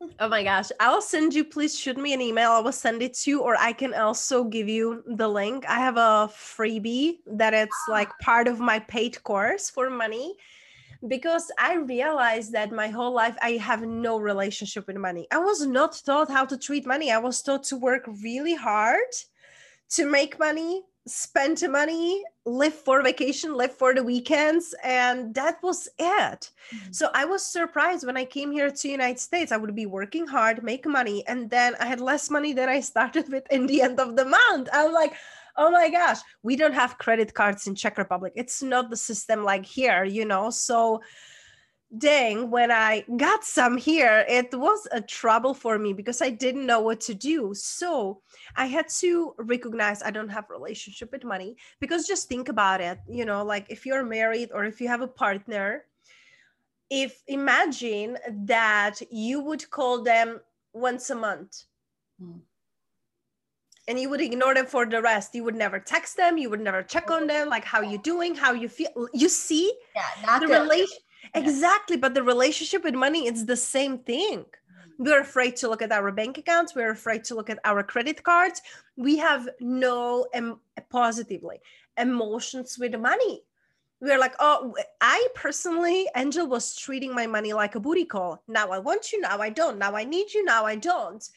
Oh 0.00 0.28
my 0.28 0.44
gosh. 0.44 0.70
I'll 0.78 1.02
send 1.02 1.34
you, 1.34 1.44
please 1.44 1.76
shoot 1.78 1.96
me 1.96 2.12
an 2.12 2.20
email. 2.20 2.52
I 2.52 2.60
will 2.60 2.72
send 2.72 3.02
it 3.02 3.14
to 3.14 3.30
you, 3.30 3.40
or 3.40 3.56
I 3.56 3.72
can 3.72 3.94
also 3.94 4.44
give 4.44 4.68
you 4.68 5.02
the 5.06 5.28
link. 5.28 5.64
I 5.68 5.78
have 5.80 5.96
a 5.96 6.30
freebie 6.32 7.18
that 7.26 7.52
it's 7.52 7.76
like 7.88 8.16
part 8.20 8.46
of 8.46 8.60
my 8.60 8.78
paid 8.78 9.22
course 9.24 9.68
for 9.70 9.90
money 9.90 10.34
because 11.08 11.50
I 11.58 11.76
realized 11.76 12.52
that 12.52 12.72
my 12.72 12.88
whole 12.88 13.12
life 13.12 13.36
I 13.42 13.52
have 13.52 13.82
no 13.82 14.18
relationship 14.18 14.86
with 14.86 14.96
money. 14.96 15.26
I 15.32 15.38
was 15.38 15.66
not 15.66 16.00
taught 16.04 16.30
how 16.30 16.44
to 16.46 16.58
treat 16.58 16.86
money. 16.86 17.10
I 17.12 17.18
was 17.18 17.42
taught 17.42 17.64
to 17.64 17.76
work 17.76 18.04
really 18.22 18.54
hard 18.54 19.12
to 19.90 20.06
make 20.06 20.38
money, 20.38 20.84
spend 21.08 21.62
money, 21.70 22.22
live 22.44 22.74
for 22.74 23.02
vacation, 23.02 23.54
live 23.54 23.72
for 23.72 23.94
the 23.94 24.02
weekends, 24.02 24.74
and 24.84 25.34
that 25.34 25.62
was 25.62 25.88
it. 25.98 26.50
Mm-hmm. 26.72 26.92
So 26.92 27.10
I 27.14 27.24
was 27.24 27.44
surprised 27.44 28.06
when 28.06 28.16
I 28.16 28.24
came 28.24 28.52
here 28.52 28.70
to 28.70 28.88
United 28.88 29.18
States. 29.18 29.50
I 29.50 29.56
would 29.56 29.74
be 29.74 29.86
working 29.86 30.26
hard, 30.26 30.62
make 30.62 30.86
money, 30.86 31.26
and 31.26 31.50
then 31.50 31.74
I 31.80 31.86
had 31.86 32.00
less 32.00 32.30
money 32.30 32.52
than 32.52 32.68
I 32.68 32.80
started 32.80 33.28
with 33.32 33.50
in 33.50 33.66
the 33.66 33.82
end 33.82 33.98
of 33.98 34.16
the 34.16 34.24
month. 34.24 34.68
I'm 34.72 34.92
like, 34.92 35.14
oh 35.56 35.70
my 35.70 35.90
gosh, 35.90 36.18
we 36.42 36.56
don't 36.56 36.74
have 36.74 36.98
credit 36.98 37.34
cards 37.34 37.66
in 37.66 37.74
Czech 37.74 37.98
Republic. 37.98 38.32
It's 38.36 38.62
not 38.62 38.90
the 38.90 38.96
system 38.96 39.44
like 39.44 39.66
here, 39.66 40.04
you 40.04 40.24
know. 40.24 40.50
So 40.50 41.02
dang, 41.96 42.50
when 42.50 42.70
I 42.70 43.04
got 43.16 43.44
some 43.44 43.78
here, 43.78 44.24
it 44.28 44.52
was 44.52 44.86
a 44.92 45.00
trouble 45.00 45.54
for 45.54 45.78
me 45.78 45.92
because 45.92 46.20
I 46.20 46.30
didn't 46.30 46.66
know 46.66 46.80
what 46.80 47.00
to 47.02 47.14
do. 47.14 47.54
So 47.54 48.20
I 48.56 48.66
had 48.66 48.88
to 49.00 49.34
recognize 49.38 50.02
I 50.02 50.10
don't 50.10 50.28
have 50.28 50.50
relationship 50.50 51.12
with 51.12 51.24
money 51.24 51.56
because 51.80 52.06
just 52.06 52.28
think 52.28 52.48
about 52.48 52.80
it, 52.80 52.98
you 53.08 53.24
know, 53.24 53.42
like 53.42 53.66
if 53.70 53.86
you're 53.86 54.04
married 54.04 54.50
or 54.52 54.64
if 54.64 54.80
you 54.80 54.88
have 54.88 55.00
a 55.00 55.08
partner, 55.08 55.84
if 56.90 57.22
imagine 57.26 58.18
that 58.44 59.00
you 59.10 59.40
would 59.40 59.70
call 59.70 60.02
them 60.02 60.40
once 60.74 61.10
a 61.10 61.14
month. 61.14 61.64
Hmm. 62.20 62.38
And 63.86 63.98
you 63.98 64.10
would 64.10 64.20
ignore 64.20 64.52
them 64.52 64.66
for 64.66 64.84
the 64.84 65.00
rest. 65.00 65.34
You 65.34 65.44
would 65.44 65.54
never 65.54 65.78
text 65.78 66.18
them. 66.18 66.36
You 66.36 66.50
would 66.50 66.60
never 66.60 66.82
check 66.82 67.10
on 67.10 67.26
them, 67.26 67.48
like 67.48 67.64
how 67.64 67.80
you 67.80 67.96
doing, 67.96 68.34
how 68.34 68.52
you 68.52 68.68
feel. 68.68 68.90
You 69.14 69.30
see, 69.30 69.72
yeah, 69.96 70.26
not 70.26 70.42
the 70.42 70.48
relation 70.48 70.98
Exactly. 71.34 71.96
But 71.96 72.14
the 72.14 72.22
relationship 72.22 72.84
with 72.84 72.94
money, 72.94 73.26
it's 73.26 73.44
the 73.44 73.56
same 73.56 73.98
thing. 73.98 74.40
Mm-hmm. 74.40 75.04
We're 75.04 75.20
afraid 75.20 75.56
to 75.56 75.68
look 75.68 75.82
at 75.82 75.92
our 75.92 76.12
bank 76.12 76.38
accounts. 76.38 76.74
We're 76.74 76.90
afraid 76.90 77.24
to 77.24 77.34
look 77.34 77.50
at 77.50 77.58
our 77.64 77.82
credit 77.82 78.22
cards. 78.22 78.62
We 78.96 79.18
have 79.18 79.48
no 79.60 80.26
em- 80.32 80.60
positively 80.90 81.60
emotions 81.96 82.78
with 82.78 82.94
money. 82.98 83.42
We're 84.00 84.18
like, 84.18 84.34
oh, 84.38 84.76
I 85.00 85.26
personally, 85.34 86.06
Angel 86.14 86.46
was 86.46 86.76
treating 86.76 87.12
my 87.12 87.26
money 87.26 87.52
like 87.52 87.74
a 87.74 87.80
booty 87.80 88.04
call. 88.04 88.42
Now 88.46 88.68
I 88.70 88.78
want 88.78 89.12
you, 89.12 89.20
now 89.20 89.38
I 89.38 89.50
don't. 89.50 89.76
Now 89.76 89.96
I 89.96 90.04
need 90.04 90.32
you, 90.32 90.44
now 90.44 90.64
I 90.64 90.76
don't. 90.76 91.28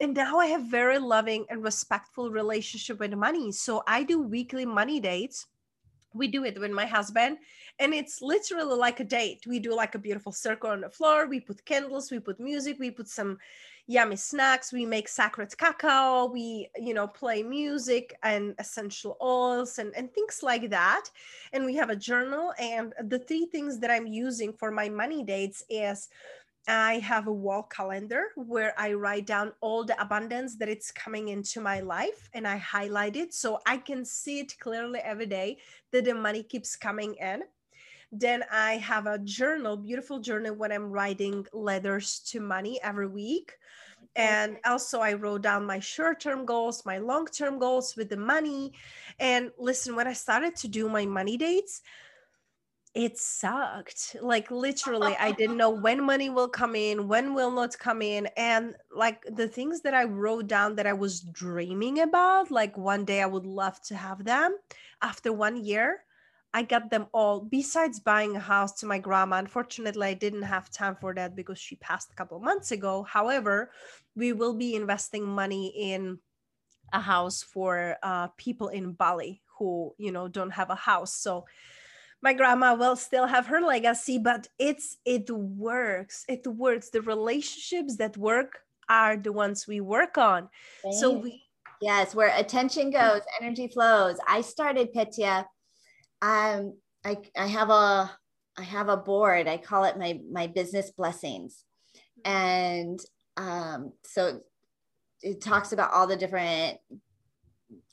And 0.00 0.14
now 0.14 0.38
I 0.38 0.46
have 0.46 0.64
very 0.64 0.98
loving 0.98 1.44
and 1.50 1.62
respectful 1.62 2.30
relationship 2.30 3.00
with 3.00 3.12
money. 3.12 3.52
So 3.52 3.82
I 3.86 4.02
do 4.02 4.22
weekly 4.22 4.64
money 4.64 4.98
dates. 4.98 5.46
We 6.14 6.28
do 6.28 6.44
it 6.44 6.58
with 6.58 6.70
my 6.70 6.86
husband 6.86 7.38
and 7.78 7.94
it's 7.94 8.20
literally 8.20 8.76
like 8.76 9.00
a 9.00 9.04
date. 9.04 9.46
We 9.46 9.58
do 9.58 9.74
like 9.74 9.94
a 9.94 9.98
beautiful 9.98 10.32
circle 10.32 10.70
on 10.70 10.80
the 10.80 10.90
floor. 10.90 11.26
We 11.26 11.40
put 11.40 11.64
candles 11.64 12.10
we 12.10 12.18
put 12.18 12.40
music 12.40 12.78
we 12.78 12.90
put 12.90 13.08
some 13.08 13.38
yummy 13.86 14.14
snacks 14.14 14.72
we 14.72 14.86
make 14.86 15.08
sacred 15.08 15.56
cacao 15.58 16.26
we 16.26 16.68
you 16.76 16.94
know 16.94 17.08
play 17.08 17.42
music 17.42 18.14
and 18.22 18.54
essential 18.60 19.16
oils 19.20 19.78
and, 19.78 19.92
and 19.96 20.12
things 20.12 20.40
like 20.42 20.70
that. 20.70 21.04
And 21.52 21.64
we 21.64 21.74
have 21.76 21.90
a 21.90 21.96
journal 21.96 22.52
and 22.58 22.92
the 23.04 23.18
three 23.18 23.46
things 23.46 23.78
that 23.80 23.90
i'm 23.90 24.06
using 24.06 24.52
for 24.52 24.70
my 24.70 24.88
money 24.88 25.24
dates 25.24 25.64
is 25.68 26.08
I 26.68 26.98
have 26.98 27.26
a 27.26 27.32
wall 27.32 27.64
calendar 27.64 28.28
where 28.36 28.74
I 28.78 28.92
write 28.92 29.26
down 29.26 29.52
all 29.60 29.84
the 29.84 30.00
abundance 30.00 30.56
that 30.56 30.68
it's 30.68 30.90
coming 30.90 31.28
into 31.28 31.60
my 31.60 31.80
life 31.80 32.28
and 32.34 32.46
I 32.46 32.58
highlight 32.58 33.16
it 33.16 33.34
so 33.34 33.60
I 33.66 33.78
can 33.78 34.04
see 34.04 34.40
it 34.40 34.58
clearly 34.60 35.00
every 35.00 35.26
day 35.26 35.58
that 35.90 36.04
the 36.04 36.14
money 36.14 36.42
keeps 36.42 36.76
coming 36.76 37.14
in. 37.14 37.42
Then 38.12 38.44
I 38.50 38.74
have 38.74 39.06
a 39.06 39.18
journal, 39.18 39.76
beautiful 39.76 40.18
journal 40.18 40.54
when 40.54 40.72
I'm 40.72 40.90
writing 40.90 41.46
letters 41.52 42.20
to 42.30 42.40
money 42.40 42.80
every 42.82 43.06
week. 43.06 43.52
And 44.16 44.58
also, 44.64 45.00
I 45.00 45.12
wrote 45.12 45.42
down 45.42 45.64
my 45.64 45.78
short 45.78 46.18
term 46.20 46.44
goals, 46.44 46.84
my 46.84 46.98
long 46.98 47.26
term 47.26 47.60
goals 47.60 47.94
with 47.96 48.08
the 48.08 48.16
money. 48.16 48.72
And 49.20 49.52
listen, 49.56 49.94
when 49.94 50.08
I 50.08 50.14
started 50.14 50.56
to 50.56 50.68
do 50.68 50.88
my 50.88 51.06
money 51.06 51.36
dates, 51.36 51.82
it 52.94 53.18
sucked. 53.18 54.16
Like, 54.20 54.50
literally, 54.50 55.16
I 55.16 55.32
didn't 55.32 55.56
know 55.62 55.70
when 55.70 56.04
money 56.04 56.30
will 56.30 56.48
come 56.48 56.74
in, 56.74 57.08
when 57.08 57.34
will 57.34 57.50
not 57.50 57.78
come 57.78 58.02
in. 58.02 58.26
And 58.36 58.74
like 58.94 59.24
the 59.24 59.48
things 59.48 59.82
that 59.82 59.94
I 59.94 60.04
wrote 60.04 60.46
down 60.46 60.76
that 60.76 60.86
I 60.86 60.92
was 60.92 61.20
dreaming 61.20 62.00
about, 62.00 62.50
like 62.50 62.76
one 62.76 63.04
day 63.04 63.22
I 63.22 63.26
would 63.26 63.46
love 63.46 63.80
to 63.82 63.96
have 63.96 64.24
them 64.24 64.56
after 65.02 65.32
one 65.32 65.64
year 65.64 66.04
I 66.52 66.62
got 66.62 66.90
them 66.90 67.06
all. 67.12 67.40
Besides 67.40 68.00
buying 68.00 68.34
a 68.34 68.40
house 68.40 68.80
to 68.80 68.86
my 68.86 68.98
grandma, 68.98 69.36
unfortunately, 69.36 70.08
I 70.08 70.14
didn't 70.14 70.42
have 70.42 70.70
time 70.70 70.96
for 71.00 71.14
that 71.14 71.36
because 71.36 71.58
she 71.58 71.76
passed 71.76 72.10
a 72.10 72.14
couple 72.14 72.40
months 72.40 72.72
ago. 72.72 73.04
However, 73.04 73.70
we 74.16 74.32
will 74.32 74.54
be 74.54 74.74
investing 74.74 75.24
money 75.24 75.68
in 75.76 76.18
a 76.92 77.00
house 77.00 77.42
for 77.42 77.96
uh, 78.02 78.28
people 78.36 78.68
in 78.68 78.92
Bali 78.92 79.42
who, 79.58 79.94
you 79.98 80.10
know, 80.10 80.26
don't 80.26 80.50
have 80.50 80.70
a 80.70 80.74
house. 80.74 81.14
So 81.14 81.46
my 82.22 82.32
grandma 82.32 82.74
will 82.74 82.96
still 82.96 83.26
have 83.26 83.46
her 83.46 83.60
legacy, 83.60 84.18
but 84.18 84.48
it's 84.58 84.98
it 85.04 85.30
works. 85.30 86.24
It 86.28 86.46
works. 86.46 86.90
The 86.90 87.02
relationships 87.02 87.96
that 87.96 88.16
work 88.16 88.60
are 88.88 89.16
the 89.16 89.32
ones 89.32 89.66
we 89.66 89.80
work 89.80 90.18
on. 90.18 90.48
So 90.92 91.10
we 91.12 91.42
yes, 91.80 92.14
where 92.14 92.34
attention 92.36 92.90
goes, 92.90 93.22
energy 93.40 93.68
flows. 93.68 94.18
I 94.28 94.40
started 94.42 94.92
Petya 94.92 95.46
um, 96.22 96.74
I, 97.04 97.16
I 97.36 97.46
have 97.46 97.70
a 97.70 98.10
I 98.58 98.62
have 98.62 98.88
a 98.88 98.96
board. 98.96 99.48
I 99.48 99.56
call 99.56 99.84
it 99.84 99.98
my 99.98 100.20
my 100.30 100.46
business 100.46 100.90
blessings, 100.90 101.64
and 102.24 103.00
um, 103.36 103.92
so 104.04 104.40
it 105.22 105.40
talks 105.40 105.72
about 105.72 105.92
all 105.92 106.06
the 106.06 106.16
different 106.16 106.78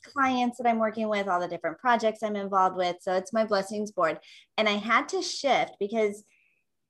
clients 0.04 0.58
that 0.58 0.66
I'm 0.66 0.78
working 0.78 1.08
with, 1.08 1.28
all 1.28 1.40
the 1.40 1.48
different 1.48 1.78
projects 1.78 2.22
I'm 2.22 2.36
involved 2.36 2.76
with. 2.76 2.96
So 3.00 3.14
it's 3.14 3.32
my 3.32 3.44
blessings 3.44 3.92
board, 3.92 4.18
and 4.56 4.68
I 4.68 4.72
had 4.72 5.08
to 5.10 5.22
shift 5.22 5.72
because 5.78 6.24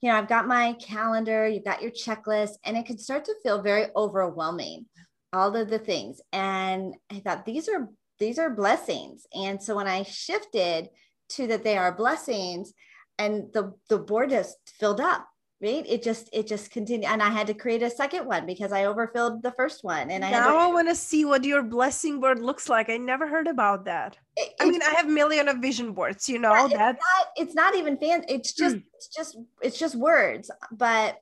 you 0.01 0.11
know 0.11 0.17
I've 0.17 0.29
got 0.29 0.47
my 0.47 0.75
calendar, 0.75 1.47
you've 1.49 1.65
got 1.65 1.83
your 1.83 1.91
checklist, 1.91 2.53
and 2.65 2.77
it 2.77 2.87
can 2.87 2.99
start 2.99 3.25
to 3.27 3.35
feel 3.43 3.63
very 3.63 3.87
overwhelming. 3.97 4.87
All 5.33 5.55
of 5.57 5.69
the 5.69 5.79
things, 5.79 6.21
and 6.33 6.95
I 7.11 7.21
thought 7.21 7.45
these 7.45 7.69
are 7.69 7.89
these 8.19 8.39
are 8.39 8.51
blessings, 8.51 9.27
and 9.35 9.63
so 9.63 9.77
when 9.77 9.89
I 9.89 10.03
shifted 10.03 10.89
to 11.31 11.47
that 11.49 11.65
they 11.65 11.77
are 11.77 11.93
blessings 11.93 12.73
and 13.19 13.53
the 13.53 13.75
the 13.89 13.99
board 13.99 14.31
just 14.31 14.57
filled 14.79 15.01
up 15.01 15.29
right? 15.61 15.85
It 15.89 16.03
just 16.03 16.29
it 16.33 16.47
just 16.47 16.71
continued 16.71 17.11
and 17.11 17.23
i 17.23 17.29
had 17.29 17.47
to 17.49 17.55
create 17.55 17.83
a 17.83 17.91
second 17.91 18.27
one 18.27 18.47
because 18.47 18.73
i 18.73 18.85
overfilled 18.85 19.43
the 19.43 19.51
first 19.53 19.83
one 19.83 20.11
and 20.11 20.25
i 20.25 20.31
now 20.31 20.53
to- 20.53 20.59
i 20.59 20.67
want 20.69 20.89
to 20.89 20.95
see 20.95 21.25
what 21.25 21.45
your 21.45 21.63
blessing 21.63 22.21
board 22.21 22.41
looks 22.41 22.69
like. 22.69 22.89
I 22.89 22.97
never 22.97 23.27
heard 23.27 23.49
about 23.49 23.85
that. 23.87 24.17
It, 24.37 24.55
i 24.61 24.71
mean 24.71 24.83
i 24.83 24.91
have 24.91 25.09
million 25.09 25.49
of 25.49 25.59
vision 25.59 25.93
boards 25.93 26.29
you 26.29 26.39
know 26.39 26.55
yeah, 26.55 26.69
that 26.77 26.95
it's 26.95 27.05
not, 27.17 27.27
it's 27.37 27.55
not 27.55 27.75
even 27.77 27.97
fan 27.97 28.25
it's 28.29 28.53
just 28.53 28.77
mm. 28.77 28.85
it's 28.95 29.09
just 29.09 29.37
it's 29.61 29.79
just 29.79 29.97
words 29.97 30.51
but 30.71 31.19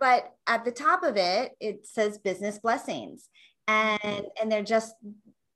but 0.00 0.32
at 0.46 0.64
the 0.64 0.72
top 0.72 1.02
of 1.04 1.16
it 1.16 1.52
it 1.60 1.86
says 1.86 2.18
business 2.18 2.58
blessings 2.58 3.28
and 3.68 4.24
and 4.40 4.50
they're 4.50 4.64
just 4.64 4.94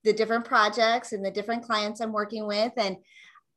the 0.04 0.12
different 0.12 0.44
projects 0.44 1.12
and 1.12 1.24
the 1.24 1.30
different 1.30 1.64
clients 1.64 2.00
i'm 2.00 2.12
working 2.12 2.46
with 2.46 2.72
and 2.76 2.96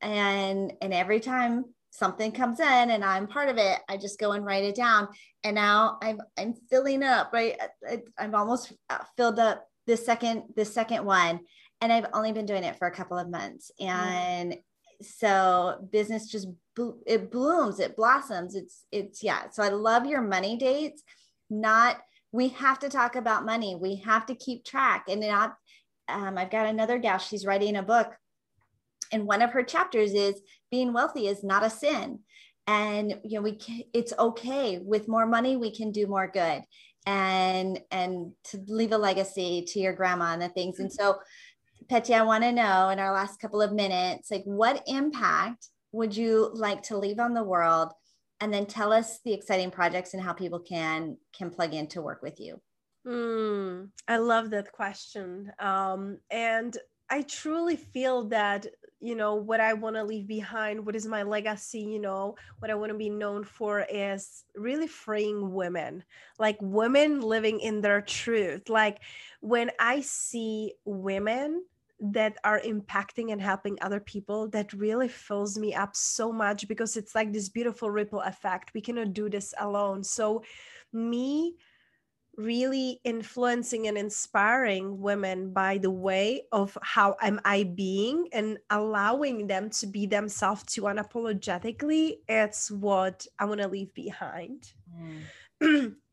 and 0.02 0.74
and 0.82 0.94
every 0.94 1.20
time 1.20 1.66
something 1.98 2.32
comes 2.32 2.60
in 2.60 2.92
and 2.92 3.04
I'm 3.04 3.28
part 3.28 3.50
of 3.50 3.58
it, 3.58 3.80
I 3.90 3.98
just 3.98 4.20
go 4.20 4.34
and 4.34 4.46
write 4.46 4.64
it 4.64 4.76
down. 4.76 5.08
And 5.44 5.56
now 5.56 5.98
I'm 6.02 6.22
I'm 6.38 6.54
filling 6.70 7.04
up, 7.04 7.32
right? 7.34 7.58
I, 7.88 8.02
I've 8.18 8.36
almost 8.36 8.72
uh, 8.90 9.00
filled 9.16 9.40
up 9.40 9.68
the 9.88 9.98
second 9.98 10.44
the 10.56 10.66
second 10.66 11.06
one, 11.06 11.40
and 11.82 11.92
I've 11.92 12.08
only 12.14 12.32
been 12.32 12.46
doing 12.46 12.64
it 12.64 12.78
for 12.78 12.88
a 12.88 12.96
couple 12.96 13.18
of 13.18 13.30
months, 13.30 13.72
mm. 13.82 13.88
and 13.88 14.54
mm. 14.54 14.58
so 15.02 15.88
business 15.92 16.28
just 16.28 16.48
it 17.06 17.32
blooms, 17.32 17.80
it 17.80 17.96
blossoms. 17.96 18.56
It's 18.56 18.86
it's 18.92 19.24
yeah. 19.24 19.50
So 19.52 19.64
I 19.64 19.70
love 19.70 20.06
your 20.06 20.22
money 20.22 20.58
dates. 20.58 21.02
Not 21.50 21.98
we 22.32 22.50
have 22.50 22.80
to 22.80 22.90
talk 22.90 23.16
about 23.16 23.46
money. 23.46 23.76
We 23.76 23.96
have 23.98 24.26
to 24.28 24.36
keep 24.36 24.66
track, 24.66 25.06
and 25.08 25.22
not. 25.22 25.56
Um, 26.10 26.38
I've 26.38 26.52
got 26.52 26.68
another 26.68 27.00
gal. 27.00 27.18
She's 27.18 27.46
writing 27.46 27.76
a 27.76 27.84
book 27.84 28.14
and 29.12 29.26
one 29.26 29.42
of 29.42 29.52
her 29.52 29.64
chapters 29.64 30.14
is 30.14 30.42
being 30.72 30.94
wealthy 30.94 31.28
is 31.28 31.44
not 31.44 31.66
a 31.66 31.70
sin. 31.70 32.20
And 32.66 33.20
you 33.24 33.38
know 33.38 33.42
we 33.42 33.56
can, 33.56 33.84
it's 33.94 34.14
okay. 34.18 34.80
With 34.80 35.08
more 35.08 35.26
money 35.26 35.56
we 35.56 35.72
can 35.72 35.92
do 35.92 36.08
more 36.08 36.28
good. 36.28 36.64
And 37.06 37.80
and 37.92 38.34
to 38.46 38.60
leave 38.68 38.92
a 38.92 38.98
legacy 38.98 39.64
to 39.68 39.80
your 39.80 39.94
grandma 39.94 40.34
and 40.34 40.42
the 40.42 40.50
things. 40.50 40.80
And 40.80 40.92
so 40.92 41.18
Petya, 41.90 42.18
I 42.18 42.24
want 42.24 42.44
to 42.44 42.52
know 42.52 42.90
in 42.90 43.00
our 43.00 43.14
last 43.14 43.40
couple 43.40 43.62
of 43.62 43.72
minutes, 43.72 44.30
like 44.30 44.44
what 44.44 44.84
impact 44.88 45.70
would 45.94 46.16
you 46.16 46.52
like 46.54 46.84
to 46.84 46.98
leave 46.98 47.20
on 47.20 47.34
the 47.34 47.44
world? 47.44 47.94
And 48.42 48.54
then 48.54 48.66
tell 48.66 48.92
us 48.92 49.20
the 49.24 49.34
exciting 49.34 49.72
projects 49.72 50.14
and 50.14 50.22
how 50.22 50.34
people 50.34 50.60
can 50.60 51.18
can 51.38 51.50
plug 51.50 51.74
in 51.74 51.88
to 51.88 52.02
work 52.02 52.22
with 52.22 52.40
you. 52.40 52.62
Mm, 53.08 53.90
I 54.08 54.18
love 54.18 54.50
that 54.50 54.72
question. 54.74 55.52
Um, 55.60 56.18
and 56.30 56.78
I 57.10 57.22
truly 57.22 57.78
feel 57.78 58.28
that, 58.30 58.68
you 59.00 59.16
know, 59.16 59.36
what 59.36 59.60
I 59.60 59.74
want 59.74 59.96
to 59.96 60.04
leave 60.04 60.28
behind, 60.28 60.86
what 60.86 60.96
is 60.96 61.06
my 61.06 61.24
legacy, 61.24 61.82
you 61.82 62.00
know, 62.00 62.36
what 62.60 62.72
I 62.72 62.76
want 62.76 62.92
to 62.92 62.98
be 62.98 63.10
known 63.10 63.44
for 63.44 63.86
is 63.90 64.44
really 64.56 64.88
freeing 64.88 65.54
women, 65.54 66.04
like 66.40 66.58
women 66.62 67.22
living 67.22 67.60
in 67.60 67.82
their 67.82 68.02
truth. 68.02 68.70
Like 68.70 69.00
when 69.42 69.72
I 69.80 70.02
see 70.02 70.74
women 70.86 71.64
that 72.00 72.38
are 72.44 72.62
impacting 72.62 73.32
and 73.32 73.42
helping 73.42 73.78
other 73.82 74.00
people 74.00 74.48
that 74.50 74.74
really 74.74 75.08
fills 75.08 75.58
me 75.58 75.74
up 75.74 75.96
so 75.96 76.32
much 76.32 76.68
because 76.68 76.96
it's 76.96 77.16
like 77.16 77.34
this 77.34 77.50
beautiful 77.50 77.90
ripple 77.90 78.22
effect 78.22 78.72
we 78.76 78.82
cannot 78.82 79.14
do 79.14 79.28
this 79.32 79.52
alone 79.60 80.04
so 80.04 80.44
me 80.94 81.56
really 82.38 83.02
influencing 83.04 83.88
and 83.88 83.98
inspiring 83.98 85.02
women 85.02 85.52
by 85.52 85.78
the 85.80 85.90
way 85.90 86.44
of 86.52 86.78
how 86.84 87.16
am 87.22 87.42
i 87.44 87.64
being 87.64 88.28
and 88.32 88.58
allowing 88.70 89.48
them 89.48 89.70
to 89.70 89.88
be 89.88 90.06
themselves 90.06 90.64
to 90.64 90.84
unapologetically 90.84 92.18
it's 92.28 92.70
what 92.70 93.26
i 93.40 93.46
want 93.46 93.60
to 93.60 93.68
leave 93.68 93.94
behind 93.94 94.72
mm. 95.62 95.96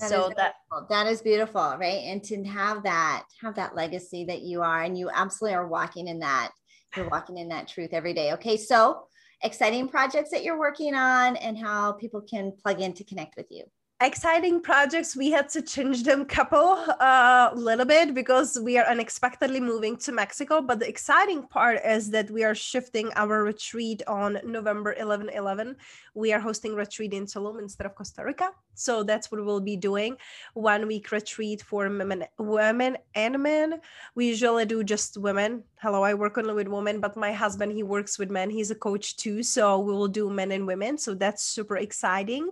That 0.00 0.08
so 0.08 0.32
that 0.36 0.54
that 0.88 1.06
is 1.06 1.22
beautiful, 1.22 1.76
right? 1.78 2.02
And 2.06 2.24
to 2.24 2.42
have 2.44 2.82
that 2.82 3.24
have 3.40 3.54
that 3.54 3.76
legacy 3.76 4.24
that 4.24 4.40
you 4.40 4.60
are, 4.60 4.82
and 4.82 4.98
you 4.98 5.08
absolutely 5.14 5.54
are 5.54 5.68
walking 5.68 6.08
in 6.08 6.18
that. 6.20 6.50
You're 6.96 7.08
walking 7.08 7.38
in 7.38 7.48
that 7.50 7.68
truth 7.68 7.90
every 7.92 8.12
day. 8.12 8.32
Okay, 8.32 8.56
so 8.56 9.06
exciting 9.44 9.88
projects 9.88 10.30
that 10.30 10.42
you're 10.42 10.58
working 10.58 10.96
on, 10.96 11.36
and 11.36 11.56
how 11.56 11.92
people 11.92 12.20
can 12.20 12.52
plug 12.60 12.80
in 12.80 12.94
to 12.94 13.04
connect 13.04 13.36
with 13.36 13.46
you 13.50 13.64
exciting 14.06 14.60
projects. 14.60 15.14
We 15.14 15.30
had 15.30 15.48
to 15.50 15.62
change 15.62 16.02
them 16.02 16.24
couple 16.24 16.74
a 16.74 17.04
uh, 17.04 17.52
little 17.54 17.84
bit 17.84 18.14
because 18.14 18.58
we 18.58 18.78
are 18.78 18.86
unexpectedly 18.86 19.60
moving 19.60 19.96
to 19.98 20.12
mexico. 20.12 20.60
But 20.60 20.80
the 20.80 20.88
exciting 20.88 21.42
part 21.46 21.80
is 21.84 22.10
that 22.10 22.30
we 22.30 22.42
are 22.44 22.54
shifting 22.54 23.10
our 23.16 23.44
retreat 23.44 24.02
on 24.06 24.38
november 24.44 24.94
11 24.94 25.30
11 25.30 25.76
we 26.14 26.32
are 26.32 26.40
hosting 26.40 26.74
retreat 26.74 27.14
in 27.14 27.24
tulum 27.26 27.58
instead 27.58 27.86
of 27.86 27.94
costa 27.94 28.24
rica. 28.24 28.50
So 28.74 29.02
that's 29.02 29.30
what 29.30 29.44
we'll 29.44 29.60
be 29.60 29.76
doing. 29.76 30.16
One 30.54 30.86
week 30.86 31.12
retreat 31.12 31.62
for 31.62 31.88
women 31.88 32.24
women 32.38 32.98
and 33.14 33.42
men. 33.42 33.80
We 34.14 34.26
usually 34.28 34.66
do 34.66 34.82
just 34.84 35.16
women. 35.18 35.64
Hello 35.80 36.02
i 36.02 36.14
work 36.14 36.38
only 36.38 36.54
with 36.54 36.68
women 36.68 37.00
but 37.00 37.16
my 37.16 37.32
husband 37.32 37.72
he 37.72 37.82
works 37.82 38.18
with 38.18 38.30
men. 38.30 38.50
He's 38.50 38.70
a 38.70 38.74
coach 38.74 39.16
too. 39.16 39.42
So 39.42 39.78
we 39.78 39.92
will 39.92 40.08
do 40.08 40.30
men 40.30 40.52
and 40.52 40.66
women. 40.66 40.98
So 40.98 41.14
that's 41.14 41.42
super 41.42 41.76
exciting. 41.76 42.50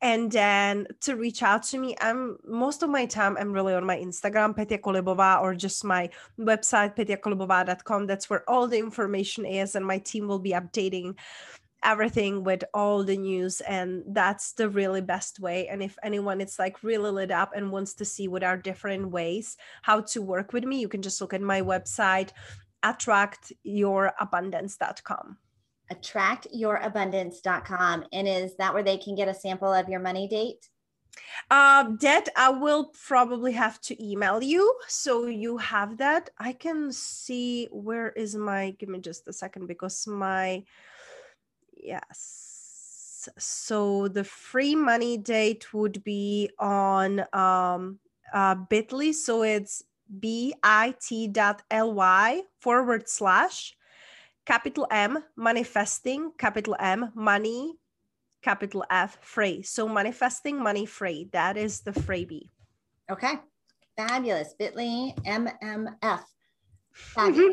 And 0.00 0.30
then 0.30 0.75
and 0.76 0.86
to 1.00 1.16
reach 1.16 1.42
out 1.42 1.62
to 1.62 1.78
me 1.78 1.96
i'm 2.00 2.36
most 2.44 2.82
of 2.82 2.90
my 2.90 3.06
time 3.06 3.36
i'm 3.38 3.52
really 3.52 3.74
on 3.74 3.84
my 3.84 3.96
instagram 3.96 4.54
petya 4.54 4.78
kolibova 4.78 5.40
or 5.40 5.54
just 5.54 5.84
my 5.84 6.08
website 6.38 6.96
petyakolibova.com 6.96 8.06
that's 8.06 8.28
where 8.28 8.48
all 8.48 8.66
the 8.66 8.78
information 8.78 9.44
is 9.44 9.74
and 9.74 9.86
my 9.86 9.98
team 9.98 10.28
will 10.28 10.38
be 10.38 10.52
updating 10.52 11.14
everything 11.84 12.42
with 12.42 12.64
all 12.74 13.04
the 13.04 13.16
news 13.16 13.60
and 13.60 14.02
that's 14.08 14.52
the 14.52 14.68
really 14.68 15.00
best 15.00 15.38
way. 15.38 15.68
And 15.68 15.82
if 15.82 15.96
anyone 16.02 16.40
is 16.40 16.58
like 16.58 16.82
really 16.82 17.10
lit 17.10 17.30
up 17.30 17.52
and 17.54 17.70
wants 17.70 17.94
to 17.94 18.04
see 18.04 18.26
what 18.26 18.42
are 18.42 18.56
different 18.56 19.10
ways 19.10 19.56
how 19.82 20.00
to 20.00 20.22
work 20.22 20.52
with 20.52 20.64
me 20.64 20.80
you 20.80 20.88
can 20.88 21.02
just 21.02 21.20
look 21.20 21.34
at 21.34 21.40
my 21.40 21.62
website 21.62 22.30
attractyourabundance.com 22.84 25.38
attractyourabundance.com 25.92 28.04
and 28.12 28.28
is 28.28 28.56
that 28.56 28.74
where 28.74 28.82
they 28.82 28.98
can 28.98 29.14
get 29.14 29.28
a 29.28 29.34
sample 29.34 29.72
of 29.72 29.88
your 29.88 30.00
money 30.00 30.26
date 30.26 30.68
uh, 31.50 31.90
that 32.00 32.28
I 32.36 32.50
will 32.50 32.92
probably 33.06 33.52
have 33.52 33.80
to 33.82 34.04
email 34.04 34.42
you. 34.42 34.74
So 34.88 35.26
you 35.26 35.58
have 35.58 35.98
that. 35.98 36.30
I 36.38 36.52
can 36.52 36.92
see 36.92 37.68
where 37.70 38.10
is 38.10 38.34
my, 38.34 38.70
give 38.78 38.88
me 38.88 39.00
just 39.00 39.28
a 39.28 39.32
second 39.32 39.66
because 39.66 40.06
my, 40.06 40.64
yes. 41.72 43.28
So 43.38 44.08
the 44.08 44.24
free 44.24 44.74
money 44.74 45.18
date 45.18 45.72
would 45.72 46.02
be 46.04 46.50
on 46.58 47.24
um, 47.32 47.98
uh, 48.32 48.54
bit.ly. 48.54 49.12
So 49.12 49.42
it's 49.42 49.82
bit.ly 50.20 50.52
forward 52.60 53.08
slash 53.08 53.75
capital 54.46 54.86
M 54.90 55.18
manifesting, 55.36 56.32
capital 56.38 56.76
M 56.78 57.12
money, 57.14 57.74
capital 58.42 58.84
F 58.90 59.18
free. 59.20 59.62
So 59.62 59.88
manifesting 59.88 60.62
money 60.62 60.86
free. 60.86 61.28
That 61.32 61.56
is 61.56 61.80
the 61.80 61.92
freebie. 61.92 62.48
Okay. 63.10 63.34
Fabulous. 63.96 64.54
Bitly 64.58 65.14
MMF. 65.24 66.22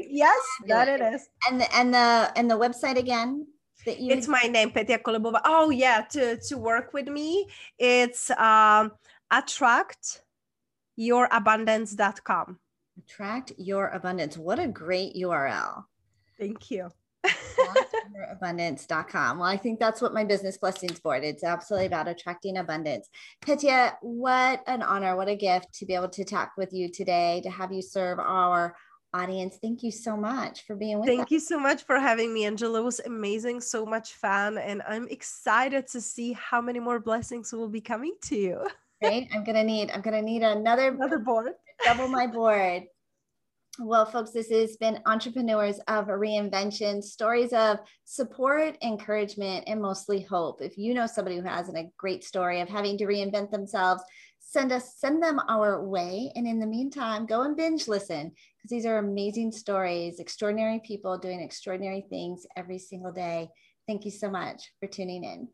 yes, 0.07 0.41
that 0.67 0.87
it 0.87 1.01
is. 1.01 1.27
And 1.49 1.59
the 1.59 1.75
and 1.75 1.93
the 1.93 2.31
and 2.35 2.49
the 2.49 2.55
website 2.55 2.97
again 2.97 3.47
that 3.85 3.99
you 3.99 4.13
It's 4.13 4.27
my 4.27 4.43
name, 4.43 4.71
Petya 4.71 4.99
Kolibova. 4.99 5.41
Oh 5.43 5.69
yeah, 5.69 6.01
to 6.11 6.37
to 6.37 6.57
work 6.57 6.93
with 6.93 7.07
me, 7.07 7.47
it's 7.77 8.29
um 8.31 8.91
attract 9.31 10.23
yourabundance.com. 10.99 12.59
Attract 12.99 13.51
your 13.57 13.89
abundance. 13.89 14.37
What 14.37 14.59
a 14.59 14.67
great 14.67 15.15
URL. 15.15 15.83
Thank 16.45 16.71
you 16.71 16.89
abundance.com. 18.31 19.39
Well, 19.39 19.47
I 19.47 19.57
think 19.57 19.79
that's 19.79 20.01
what 20.01 20.13
my 20.13 20.23
business 20.23 20.57
blessings 20.57 20.99
board. 20.99 21.23
It's 21.23 21.43
absolutely 21.43 21.87
about 21.87 22.07
attracting 22.07 22.57
abundance. 22.57 23.09
Petya, 23.41 23.97
what 24.01 24.63
an 24.67 24.81
honor, 24.81 25.15
what 25.15 25.27
a 25.27 25.35
gift 25.35 25.73
to 25.75 25.85
be 25.85 25.95
able 25.95 26.09
to 26.09 26.23
talk 26.23 26.53
with 26.57 26.73
you 26.73 26.89
today, 26.89 27.41
to 27.43 27.49
have 27.49 27.71
you 27.71 27.81
serve 27.81 28.19
our 28.19 28.75
audience. 29.13 29.59
Thank 29.61 29.83
you 29.83 29.91
so 29.91 30.17
much 30.17 30.65
for 30.65 30.75
being 30.75 30.99
with 30.99 31.07
us. 31.07 31.15
Thank 31.15 31.27
us. 31.27 31.31
you 31.31 31.39
so 31.39 31.59
much 31.59 31.83
for 31.83 31.99
having 31.99 32.33
me, 32.33 32.45
Angela. 32.45 32.79
It 32.79 32.83
was 32.83 32.99
amazing, 33.01 33.61
so 33.61 33.85
much 33.85 34.13
fun, 34.13 34.57
and 34.57 34.81
I'm 34.87 35.07
excited 35.07 35.87
to 35.87 36.01
see 36.01 36.33
how 36.33 36.61
many 36.61 36.79
more 36.79 36.99
blessings 36.99 37.53
will 37.53 37.69
be 37.69 37.81
coming 37.81 38.15
to 38.23 38.35
you. 38.35 38.67
Great. 39.01 39.29
I'm 39.33 39.43
gonna 39.43 39.63
need 39.63 39.91
I'm 39.91 40.01
gonna 40.01 40.21
need 40.21 40.43
another 40.43 40.87
another 40.87 41.19
board. 41.19 41.53
Double 41.83 42.07
my 42.07 42.25
board. 42.25 42.83
Well, 43.79 44.05
folks, 44.05 44.29
this 44.29 44.51
has 44.51 44.77
been 44.77 45.01
Entrepreneurs 45.07 45.79
of 45.87 46.05
Reinvention 46.05 47.03
stories 47.03 47.53
of 47.53 47.79
support, 48.03 48.77
encouragement, 48.83 49.63
and 49.65 49.81
mostly 49.81 50.21
hope. 50.21 50.61
If 50.61 50.77
you 50.77 50.93
know 50.93 51.07
somebody 51.07 51.37
who 51.37 51.47
has 51.47 51.69
a 51.69 51.89
great 51.97 52.23
story 52.23 52.61
of 52.61 52.69
having 52.69 52.99
to 52.99 53.05
reinvent 53.05 53.49
themselves, 53.49 54.03
send 54.37 54.71
us 54.71 54.99
send 54.99 55.23
them 55.23 55.39
our 55.49 55.83
way. 55.83 56.31
And 56.35 56.45
in 56.45 56.59
the 56.59 56.67
meantime, 56.67 57.25
go 57.25 57.41
and 57.41 57.57
binge 57.57 57.87
listen 57.87 58.31
because 58.57 58.69
these 58.69 58.85
are 58.85 58.99
amazing 58.99 59.51
stories, 59.51 60.19
extraordinary 60.19 60.79
people 60.85 61.17
doing 61.17 61.39
extraordinary 61.39 62.05
things 62.11 62.45
every 62.55 62.77
single 62.77 63.11
day. 63.11 63.49
Thank 63.87 64.05
you 64.05 64.11
so 64.11 64.29
much 64.29 64.71
for 64.79 64.87
tuning 64.87 65.23
in. 65.23 65.47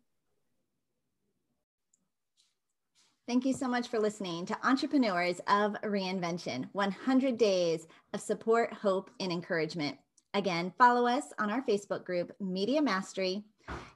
Thank 3.29 3.45
you 3.45 3.53
so 3.53 3.67
much 3.67 3.89
for 3.89 3.99
listening 3.99 4.47
to 4.47 4.57
Entrepreneurs 4.67 5.39
of 5.45 5.73
Reinvention 5.83 6.67
100 6.71 7.37
Days 7.37 7.85
of 8.11 8.21
Support, 8.21 8.73
Hope, 8.73 9.11
and 9.19 9.31
Encouragement. 9.31 9.99
Again, 10.33 10.73
follow 10.79 11.05
us 11.05 11.25
on 11.37 11.51
our 11.51 11.61
Facebook 11.61 12.03
group, 12.03 12.31
Media 12.39 12.81
Mastery, 12.81 13.43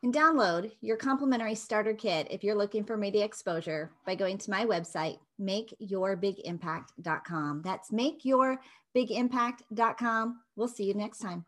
and 0.03 0.13
download 0.13 0.71
your 0.81 0.97
complimentary 0.97 1.55
starter 1.55 1.95
kit 1.95 2.27
if 2.29 2.43
you're 2.43 2.53
looking 2.53 2.83
for 2.83 2.95
media 2.95 3.25
exposure 3.25 3.89
by 4.05 4.13
going 4.13 4.37
to 4.37 4.51
my 4.51 4.65
website, 4.65 5.17
makeyourbigimpact.com. 5.41 7.61
That's 7.63 7.89
makeyourbigimpact.com. 7.89 10.39
We'll 10.55 10.67
see 10.67 10.83
you 10.83 10.93
next 10.93 11.17
time. 11.17 11.43